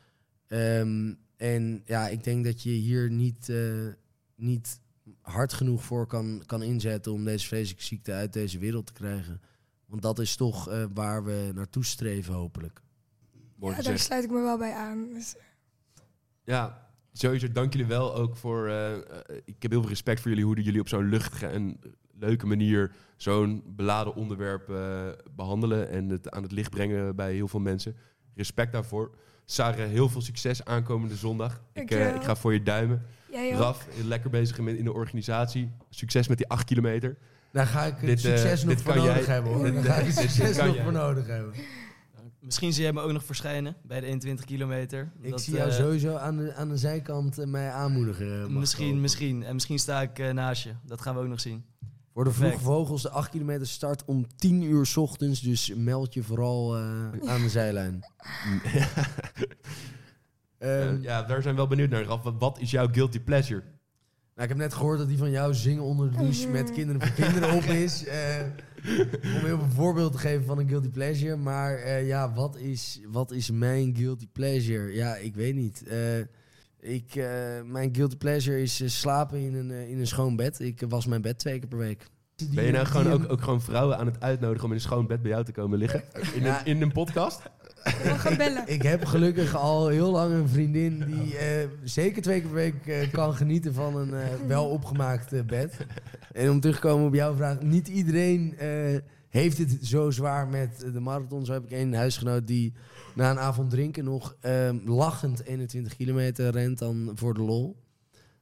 Ehm, 0.46 1.12
en 1.38 1.82
ja, 1.84 2.08
ik 2.08 2.24
denk 2.24 2.44
dat 2.44 2.62
je 2.62 2.70
hier 2.70 3.10
niet, 3.10 3.48
eh, 3.48 3.86
niet 4.34 4.80
hard 5.20 5.52
genoeg 5.52 5.84
voor 5.84 6.06
kan, 6.06 6.42
kan 6.46 6.62
inzetten 6.62 7.12
om 7.12 7.24
deze 7.24 7.46
vreselijke 7.46 7.84
ziekte 7.84 8.12
uit 8.12 8.32
deze 8.32 8.58
wereld 8.58 8.86
te 8.86 8.92
krijgen. 8.92 9.40
Want 9.86 10.02
dat 10.02 10.18
is 10.18 10.36
toch 10.36 10.68
eh, 10.68 10.84
waar 10.94 11.24
we 11.24 11.50
naartoe 11.54 11.84
streven, 11.84 12.34
hopelijk. 12.34 12.80
Mooi 13.54 13.76
Ja, 13.76 13.82
daar 13.82 13.98
sluit 13.98 14.24
ik 14.24 14.30
me 14.30 14.40
wel 14.42 14.58
bij 14.58 14.72
aan. 14.72 15.08
Dus, 15.12 15.34
Ja, 16.44 16.90
sowieso 17.12 17.52
dank 17.52 17.72
jullie 17.72 17.88
wel 17.88 18.14
ook 18.14 18.36
voor... 18.36 18.68
eh, 18.68 18.94
eh, 18.94 19.02
ik 19.44 19.62
heb 19.62 19.70
heel 19.70 19.80
veel 19.80 19.88
respect 19.88 20.20
voor 20.20 20.30
jullie, 20.30 20.44
hoe 20.44 20.62
jullie 20.62 20.80
op 20.80 20.88
zo'n 20.88 21.08
luchtige 21.08 21.46
en 21.46 21.80
leuke 22.18 22.46
manier 22.46 22.92
zo'n 23.16 23.62
beladen 23.66 24.14
onderwerp 24.14 24.70
eh, 24.70 25.08
behandelen 25.36 25.88
en 25.88 26.08
het 26.08 26.30
aan 26.30 26.42
het 26.42 26.52
licht 26.52 26.70
brengen 26.70 27.16
bij 27.16 27.32
heel 27.32 27.48
veel 27.48 27.60
mensen. 27.60 27.96
Respect 28.34 28.72
daarvoor. 28.72 29.16
Sarah, 29.50 29.88
heel 29.88 30.08
veel 30.08 30.20
succes 30.20 30.64
aankomende 30.64 31.16
zondag. 31.16 31.60
Ik, 31.72 31.90
eh, 31.90 32.14
ik 32.14 32.22
ga 32.22 32.36
voor 32.36 32.52
je 32.52 32.62
duimen. 32.62 33.02
jij 33.30 33.52
ook. 33.54 33.58
Raf, 33.60 33.86
lekker 34.04 34.30
bezig 34.30 34.58
in 34.58 34.68
in 34.78 34.84
de 34.84 34.92
organisatie. 34.92 35.70
Succes 35.90 36.28
met 36.28 36.36
die 36.38 36.48
8 36.48 36.64
kilometer. 36.64 37.16
Daar 37.52 37.66
ga 37.66 37.84
ik 37.84 38.00
Dit, 38.00 38.20
succes 38.20 38.64
nog 38.64 38.74
dit 38.74 38.82
voor 38.82 38.92
kan 38.94 39.02
nodig 39.06 39.24
jij- 39.24 39.34
hebben, 39.34 39.52
hoor. 39.52 39.64
dit- 39.64 39.74
Daar 39.84 39.94
ga 39.94 40.00
ik 40.00 40.12
succes 40.12 40.56
nog 40.56 40.74
jij. 40.74 40.82
voor 40.84 40.92
nodig 40.92 41.26
hebben. 41.26 41.52
Misschien 42.40 42.72
zie 42.72 42.82
jij 42.82 42.92
me 42.92 43.00
ook 43.00 43.12
nog 43.12 43.24
verschijnen 43.24 43.76
bij 43.82 44.00
de 44.00 44.06
21 44.06 44.44
kilometer. 44.44 45.12
Ik 45.20 45.30
Dat, 45.30 45.40
zie 45.42 45.54
jou 45.54 45.68
eh, 45.70 45.76
sowieso 45.76 46.16
aan 46.16 46.36
de, 46.36 46.54
aan 46.54 46.68
de 46.68 46.76
zijkant 46.76 47.38
eh, 47.38 47.46
mij 47.46 47.70
aanmoedigen. 47.70 48.58
Misschien, 48.58 49.00
misschien. 49.00 49.42
En 49.44 49.54
misschien 49.54 49.78
sta 49.78 50.00
ik 50.02 50.32
naast 50.32 50.62
je. 50.62 50.70
Dat 50.86 51.00
gaan 51.00 51.14
we 51.14 51.20
ook 51.20 51.26
nog 51.28 51.40
zien. 51.40 51.64
Voor 52.18 52.26
de 52.26 52.32
vroege 52.32 52.52
Perfect. 52.52 52.74
vogels, 52.74 53.02
de 53.02 53.10
8 53.10 53.30
kilometer 53.30 53.66
start 53.66 54.04
om 54.04 54.26
10 54.36 54.62
uur 54.62 54.86
's 54.86 54.96
ochtends. 54.96 55.40
Dus 55.40 55.72
meld 55.76 56.14
je 56.14 56.22
vooral 56.22 56.76
eh, 56.76 56.82
aan 57.32 57.42
de 57.42 57.48
zijlijn. 57.48 58.00
Eh, 60.58 60.88
Ehm, 60.88 61.02
ja, 61.02 61.22
daar 61.22 61.42
zijn 61.42 61.54
we 61.54 61.60
wel 61.60 61.68
benieuwd 61.68 61.90
naar. 61.90 62.04
Raf, 62.04 62.22
wat, 62.38 62.58
is 62.60 62.70
jouw 62.70 62.88
guilty 62.92 63.20
pleasure? 63.20 63.60
nou, 64.34 64.42
ik 64.42 64.48
heb 64.48 64.56
net 64.56 64.74
gehoord 64.74 64.98
dat 64.98 65.08
die 65.08 65.18
van 65.18 65.30
jou 65.30 65.54
zingen 65.54 65.82
onder 65.82 66.10
de 66.10 66.16
douche 66.16 66.48
met 66.48 66.72
kinderen 66.72 67.02
voor 67.02 67.24
kinderen 67.24 67.54
op 67.54 67.62
is. 67.62 68.04
Eh, 68.06 68.40
om 69.22 69.44
heel 69.44 69.60
een 69.60 69.70
voorbeeld 69.70 70.12
te 70.12 70.18
geven 70.18 70.44
van 70.44 70.58
een 70.58 70.68
guilty 70.68 70.88
pleasure. 70.88 71.36
Maar 71.36 71.74
eh, 71.76 72.06
ja, 72.06 72.32
wat 72.32 72.56
is, 72.56 73.00
wat 73.08 73.30
is 73.30 73.50
mijn 73.50 73.96
guilty 73.96 74.28
pleasure? 74.32 74.94
Ja, 74.94 75.16
ik 75.16 75.34
weet 75.34 75.54
niet. 75.54 75.86
Eh, 75.86 75.98
ik, 76.80 77.14
eh, 77.16 77.24
mijn 77.64 77.94
guilty 77.94 78.16
pleasure 78.16 78.62
is 78.62 78.80
eh, 78.80 78.88
slapen 78.88 79.38
in 79.38 79.54
een, 79.54 79.70
eh, 79.70 79.90
in 79.90 79.98
een 79.98 80.06
schoon 80.06 80.36
bed. 80.36 80.60
Ik 80.60 80.82
was 80.88 81.06
mijn 81.06 81.22
bed 81.22 81.38
twee 81.38 81.58
keer 81.58 81.68
per 81.68 81.78
week. 81.78 82.06
Ben 82.54 82.64
je 82.64 82.72
nou 82.72 82.86
gewoon 82.86 83.12
ook, 83.12 83.32
ook 83.32 83.40
gewoon 83.42 83.60
vrouwen 83.62 83.98
aan 83.98 84.06
het 84.06 84.20
uitnodigen 84.20 84.64
om 84.64 84.70
in 84.70 84.76
een 84.76 84.82
schoon 84.82 85.06
bed 85.06 85.22
bij 85.22 85.30
jou 85.30 85.44
te 85.44 85.52
komen 85.52 85.78
liggen? 85.78 86.02
In 86.34 86.42
Ja. 86.42 86.60
een, 86.60 86.66
in 86.66 86.82
een 86.82 86.92
podcast? 86.92 87.42
We 87.84 87.90
gaan 88.18 88.36
bellen. 88.46 88.62
Ik 88.66 88.82
heb 88.82 89.04
gelukkig 89.04 89.56
al 89.56 89.88
heel 89.88 90.10
lang 90.10 90.32
een 90.34 90.48
vriendin 90.48 91.04
die 91.06 91.36
eh, 91.36 91.68
zeker 91.84 92.22
twee 92.22 92.40
keer 92.40 92.50
per 92.50 92.56
week 92.84 93.08
kan 93.12 93.34
genieten 93.34 93.74
van 93.74 93.96
een 93.96 94.14
eh, 94.14 94.26
wel 94.46 94.68
opgemaakt 94.68 95.46
bed. 95.46 95.76
En 96.32 96.50
om 96.50 96.60
terug 96.60 96.76
te 96.76 96.82
komen 96.86 97.06
op 97.06 97.14
jouw 97.14 97.34
vraag, 97.36 97.60
niet 97.62 97.88
iedereen 97.88 98.54
eh, 98.58 98.68
heeft 99.28 99.58
het 99.58 99.78
zo 99.82 100.10
zwaar 100.10 100.48
met 100.48 100.80
de 100.92 101.00
marathon. 101.00 101.44
Zo 101.44 101.52
heb 101.52 101.64
ik 101.64 101.70
een 101.70 101.94
huisgenoot 101.94 102.46
die 102.46 102.72
na 103.14 103.30
een 103.30 103.38
avond 103.38 103.70
drinken 103.70 104.04
nog 104.04 104.36
eh, 104.40 104.70
lachend 104.84 105.44
21 105.44 105.96
kilometer 105.96 106.50
rent 106.50 106.78
dan 106.78 107.10
voor 107.14 107.34
de 107.34 107.40
lol. 107.42 107.82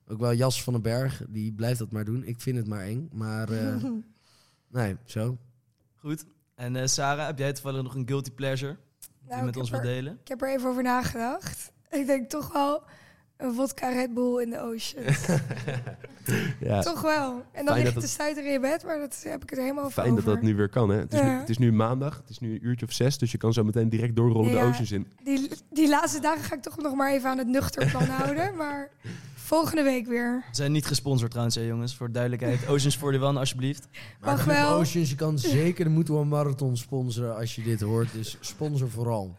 Ook 0.09 0.19
wel 0.21 0.35
Jas 0.35 0.63
van 0.63 0.73
den 0.73 0.83
Berg, 0.83 1.23
die 1.29 1.53
blijft 1.53 1.79
dat 1.79 1.91
maar 1.91 2.05
doen. 2.05 2.25
Ik 2.25 2.41
vind 2.41 2.57
het 2.57 2.67
maar 2.67 2.81
eng, 2.83 3.09
maar 3.13 3.49
eh, 3.51 3.85
nee, 4.69 4.97
zo. 5.05 5.39
Goed. 5.97 6.25
En 6.55 6.77
eh, 6.77 6.87
Sarah, 6.87 7.27
heb 7.27 7.39
jij 7.39 7.53
toevallig 7.53 7.83
nog 7.83 7.95
een 7.95 8.09
guilty 8.09 8.31
pleasure 8.31 8.77
die 8.99 9.11
Nou, 9.29 9.33
je 9.33 9.39
ik 9.39 9.45
met 9.45 9.57
ons 9.57 9.73
er- 9.73 9.83
delen? 9.83 10.19
Ik 10.21 10.29
heb 10.29 10.43
er 10.43 10.49
even 10.55 10.69
over 10.69 10.83
nagedacht. 10.83 11.73
Ik 11.91 12.07
denk 12.07 12.31
toch 12.31 12.53
wel 12.53 12.83
een 13.37 13.55
vodka 13.55 13.89
Red 13.89 14.15
Bull 14.15 14.43
in 14.43 14.51
de 14.51 14.61
ocean. 14.61 15.05
Ja, 16.61 16.81
toch 16.83 17.01
wel. 17.03 17.43
En 17.53 17.65
dan 17.65 17.75
Fijn 17.75 17.77
lig 17.77 17.85
dat 17.85 17.85
je 17.85 17.93
te 17.93 17.99
het- 18.01 18.11
stuiten 18.11 18.45
in 18.47 18.53
je 18.53 18.61
bed, 18.61 18.85
maar 18.85 18.99
dat 18.99 19.21
heb 19.23 19.43
ik 19.43 19.51
het 19.51 19.59
helemaal 19.59 19.85
over. 19.85 20.03
fijn 20.03 20.15
dat 20.15 20.25
dat 20.25 20.43
nu 20.43 20.55
weer 20.57 20.69
kan. 20.69 20.89
Hè? 20.89 20.99
Het, 20.99 21.13
is 21.13 21.21
nu, 21.21 21.29
het 21.29 21.49
is 21.49 21.59
nu 21.59 21.73
maandag, 21.73 22.17
het 22.17 22.29
is 22.31 22.39
nu 22.39 22.53
een 22.55 22.67
uurtje 22.67 22.87
of 22.87 22.93
zes, 22.93 23.19
dus 23.19 23.33
je 23.33 23.39
kan 23.39 23.53
zo 23.53 23.65
meteen 23.65 23.89
direct 23.89 24.17
doorrollen 24.17 24.53
de 24.53 24.59
oceans 24.61 24.93
in. 24.93 25.07
Die, 25.25 25.49
die 25.71 25.89
laatste 25.89 26.21
dagen 26.21 26.45
ga 26.45 26.55
ik 26.55 26.63
toch 26.63 26.77
nog 26.77 26.95
maar 26.95 27.13
even 27.13 27.31
aan 27.31 27.39
het 27.39 27.47
nuchterplan 27.47 28.05
houden. 28.21 28.57
Maar 28.57 28.91
volgende 29.35 29.83
week 29.83 30.07
weer. 30.07 30.45
We 30.51 30.57
zijn 30.57 30.73
niet 30.73 30.87
gesponsord 30.87 31.31
trouwens, 31.31 31.57
hè, 31.57 31.63
jongens. 31.63 31.97
Voor 31.97 32.13
duidelijkheid. 32.13 32.67
Oceans 32.69 32.97
41, 33.03 33.37
alsjeblieft. 33.39 33.89
Maar 34.21 34.35
Mag 34.35 34.43
Club 34.45 34.57
wel. 34.57 34.75
Oceans, 34.79 35.11
je 35.11 35.17
kan 35.17 35.39
zeker 35.39 35.85
de 35.85 35.91
Moeten 35.91 36.29
Marathon 36.29 36.77
sponsoren 36.77 37.37
als 37.37 37.55
je 37.55 37.63
dit 37.63 37.81
hoort. 37.81 38.13
Dus 38.13 38.37
sponsor 38.41 38.91
vooral. 38.91 39.37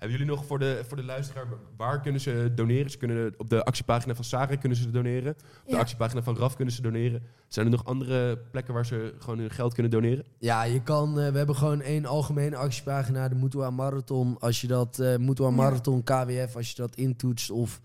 Hebben 0.00 0.18
jullie 0.18 0.34
nog 0.34 0.44
voor 0.46 0.58
de, 0.58 0.82
voor 0.88 0.96
de 0.96 1.02
luisteraar, 1.04 1.44
waar 1.76 2.00
kunnen 2.00 2.20
ze 2.20 2.52
doneren? 2.54 2.90
Ze 2.90 2.98
kunnen 2.98 3.34
op 3.36 3.50
de 3.50 3.64
actiepagina 3.64 4.14
van 4.14 4.24
Sarah 4.24 4.60
kunnen 4.60 4.78
ze 4.78 4.90
doneren. 4.90 5.30
Op 5.32 5.66
de 5.66 5.72
Ja. 5.72 5.78
actiepagina 5.78 6.22
van 6.22 6.36
Raf 6.36 6.56
kunnen 6.56 6.74
ze 6.74 6.82
doneren. 6.82 7.22
Zijn 7.48 7.66
er 7.66 7.72
nog 7.72 7.84
andere 7.84 8.38
plekken 8.50 8.74
waar 8.74 8.86
ze 8.86 9.14
gewoon 9.18 9.38
hun 9.38 9.50
geld 9.50 9.74
kunnen 9.74 9.92
doneren? 9.92 10.24
Ja, 10.38 10.62
je 10.62 10.82
kan, 10.82 11.20
eh, 11.20 11.30
we 11.30 11.36
hebben 11.38 11.56
gewoon 11.56 11.80
één 11.80 12.06
algemene 12.06 12.56
actiepagina, 12.56 13.28
de 13.28 13.34
Mutua 13.34 13.70
Marathon. 13.70 14.36
Als 14.38 14.60
je 14.60 14.66
dat, 14.66 14.98
eh 14.98 15.16
Mutua 15.16 15.46
Ja. 15.48 15.54
Marathon 15.54 16.02
KWF, 16.02 16.56
als 16.56 16.70
je 16.70 16.76
dat 16.76 16.96
intoetst 16.96 17.50
of 17.50 17.80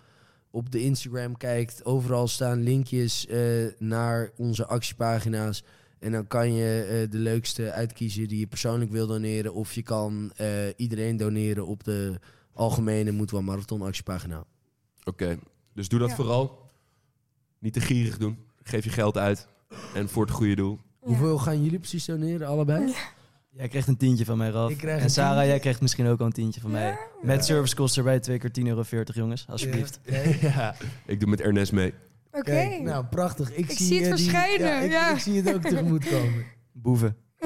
op 0.52 0.72
de 0.72 0.82
Instagram 0.82 1.38
kijkt, 1.38 1.86
overal 1.86 2.28
staan 2.28 2.64
linkjes 2.64 3.28
eh, 3.28 3.40
naar 3.78 4.30
onze 4.38 4.66
actiepagina's. 4.66 5.64
En 6.06 6.12
dan 6.12 6.28
kan 6.28 6.54
je 6.54 6.82
eh, 6.84 7.12
de 7.12 7.18
leukste 7.18 7.72
uitkiezen 7.72 8.28
die 8.28 8.40
je 8.40 8.48
persoonlijk 8.48 8.92
wil 8.92 9.08
doneren. 9.08 9.54
Of 9.54 9.74
je 9.74 9.82
kan 9.82 10.32
eh, 10.36 10.48
iedereen 10.76 11.18
doneren 11.18 11.66
op 11.68 11.84
de 11.84 12.20
algemene 12.54 13.12
Mutua 13.12 13.42
Marathon 13.42 13.82
actiepagina. 13.82 14.44
Oké, 15.04 15.38
dus 15.74 15.88
doe 15.88 16.00
dat 16.00 16.10
Ja. 16.10 16.16
vooral. 16.16 16.72
Niet 17.60 17.74
te 17.74 17.80
gierig 17.82 18.18
doen. 18.18 18.38
Geef 18.64 18.84
je 18.84 18.90
geld 18.90 19.18
uit. 19.18 19.48
En 19.94 20.10
voor 20.10 20.24
het 20.26 20.34
goede 20.34 20.56
doel. 20.56 20.80
Hoeveel 21.00 21.38
gaan 21.38 21.64
jullie 21.64 21.80
precies 21.80 22.06
doneren, 22.06 22.48
allebei? 22.48 22.94
Jij 23.50 23.68
krijgt 23.68 23.88
een 23.88 23.98
tientje 23.98 24.26
van 24.26 24.38
mij, 24.38 24.52
krijg 24.78 25.02
en 25.02 25.10
Sarah, 25.10 25.30
tientje. 25.32 25.50
jij 25.50 25.60
krijgt 25.60 25.82
misschien 25.82 26.08
ook 26.08 26.20
al 26.20 26.26
een 26.26 26.32
tientje 26.32 26.62
van 26.62 26.72
mij. 26.72 26.98
Met 27.22 27.46
servicekosten 27.46 27.98
erbij, 28.04 28.20
twee 28.20 28.38
keer 28.38 28.50
10,40 28.50 28.66
euro, 28.66 28.84
jongens. 29.14 29.46
Alsjeblieft. 29.50 30.00
Ja. 30.04 30.22
ja, 30.42 30.76
ik 31.06 31.20
doe 31.20 31.30
met 31.30 31.42
Ernest 31.42 31.72
mee. 31.72 31.94
Oké. 32.36 32.80
Nou 32.82 33.06
prachtig. 33.06 33.52
Ik, 33.52 33.58
Ik 33.70 33.78
zie, 33.78 33.86
zie 33.86 33.96
het 34.06 34.18
die- 34.18 34.30
verschijnen, 34.30 34.68
ja, 34.68 34.80
ik, 34.80 34.92
ja. 34.92 35.12
ik 35.14 35.20
zie 35.20 35.42
het 35.42 35.54
ook 35.56 35.62
tegemoet 35.62 36.10
komen. 36.10 36.46
Boeven. 36.72 37.18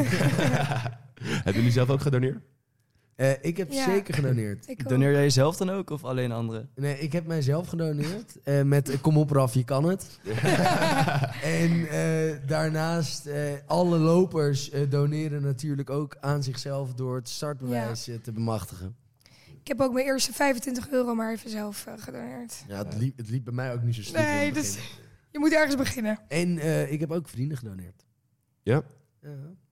Hebben 1.21 1.53
jullie 1.53 1.71
zelf 1.71 1.89
ook 1.89 2.01
gedoneerd? 2.01 2.37
Eh, 3.15 3.31
ik 3.41 3.57
heb 3.57 3.71
Ja. 3.71 3.83
zeker 3.83 4.13
gedoneerd. 4.13 4.87
Doneer 4.89 5.11
jij 5.11 5.21
jezelf 5.21 5.57
dan 5.57 5.69
ook 5.69 5.89
of 5.89 6.03
alleen 6.03 6.31
anderen? 6.31 6.69
Nee, 6.75 6.99
ik 6.99 7.11
heb 7.11 7.27
mijzelf 7.27 7.67
gedoneerd. 7.67 8.37
eh, 8.43 8.61
met 8.61 8.89
eh, 8.89 9.01
kom 9.01 9.17
op 9.17 9.29
Raf, 9.31 9.53
je 9.53 9.63
kan 9.63 9.83
het. 9.89 10.19
en 11.59 11.87
eh, 11.89 12.35
daarnaast, 12.47 13.25
eh, 13.25 13.41
alle 13.65 13.97
lopers 13.97 14.69
eh, 14.69 14.81
doneren 14.89 15.41
natuurlijk 15.41 15.89
ook 15.89 16.17
aan 16.19 16.43
zichzelf 16.43 16.93
door 16.93 17.15
het 17.15 17.29
startbewijs 17.29 18.09
te 18.23 18.31
bemachtigen. 18.31 18.95
Ik 19.69 19.77
heb 19.77 19.87
ook 19.87 19.93
mijn 19.93 20.05
eerste 20.05 20.33
25 20.33 20.89
euro 20.89 21.15
maar 21.15 21.31
even 21.31 21.49
zelf 21.49 21.85
eh, 21.85 21.93
gedoneerd. 21.97 22.63
Ja, 22.67 22.77
het 22.77 22.95
liep, 22.97 23.17
het 23.17 23.29
liep 23.29 23.43
bij 23.43 23.53
mij 23.53 23.73
ook 23.73 23.81
niet 23.81 23.95
zo 23.95 24.01
snel. 24.01 24.21
Nee, 24.21 24.51
dus 24.53 24.77
je 25.31 25.39
moet 25.39 25.53
ergens 25.53 25.75
beginnen. 25.75 26.19
En 26.27 26.57
eh, 26.57 26.91
ik 26.91 26.99
heb 26.99 27.11
ook 27.11 27.29
vrienden 27.29 27.57
gedoneerd. 27.57 28.05
Ja? 28.63 28.81
Ja. 29.21 29.29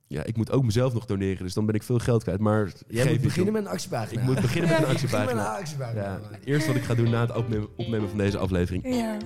Ja, 0.08 0.24
ik 0.24 0.38
moet 0.38 0.52
ook 0.52 0.64
mezelf 0.64 0.94
nog 0.94 1.06
doneren. 1.06 1.44
Dus 1.44 1.54
dan 1.54 1.66
ben 1.66 1.76
ik 1.76 1.84
veel 1.84 2.00
geld 2.00 2.24
kwijt. 2.24 2.40
Maar 2.40 2.72
Jij 2.88 3.10
moet 3.12 3.22
beginnen 3.22 3.54
met 3.54 3.66
een 3.66 3.72
actiepagina. 3.72 4.22
Ik 4.22 4.28
moet 4.28 4.42
beginnen 4.42 4.70
met 4.70 4.80
een 4.80 4.88
Begin 4.94 5.12
met 5.12 5.20
een 5.32 5.38
actiepagina. 5.48 5.58
actiepagina. 5.58 6.20
Ja, 6.32 6.40
eerst 6.44 6.68
wat 6.68 6.76
ik 6.76 6.84
ga 6.84 6.94
doen 6.94 7.10
na 7.10 7.22
het 7.22 7.36
opnemen, 7.36 7.78
opnemen 7.78 8.10
van 8.10 8.18
deze 8.18 8.38
aflevering. 8.38 8.96
Ja. 8.96 9.18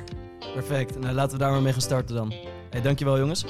Perfect. 0.53 0.99
Nou, 0.99 1.13
laten 1.13 1.38
we 1.38 1.43
daar 1.43 1.51
maar 1.51 1.62
mee 1.62 1.71
gaan 1.71 1.81
starten 1.81 2.15
dan. 2.15 2.34
Hey, 2.69 2.81
dankjewel 2.81 3.17
jongens. 3.19 3.45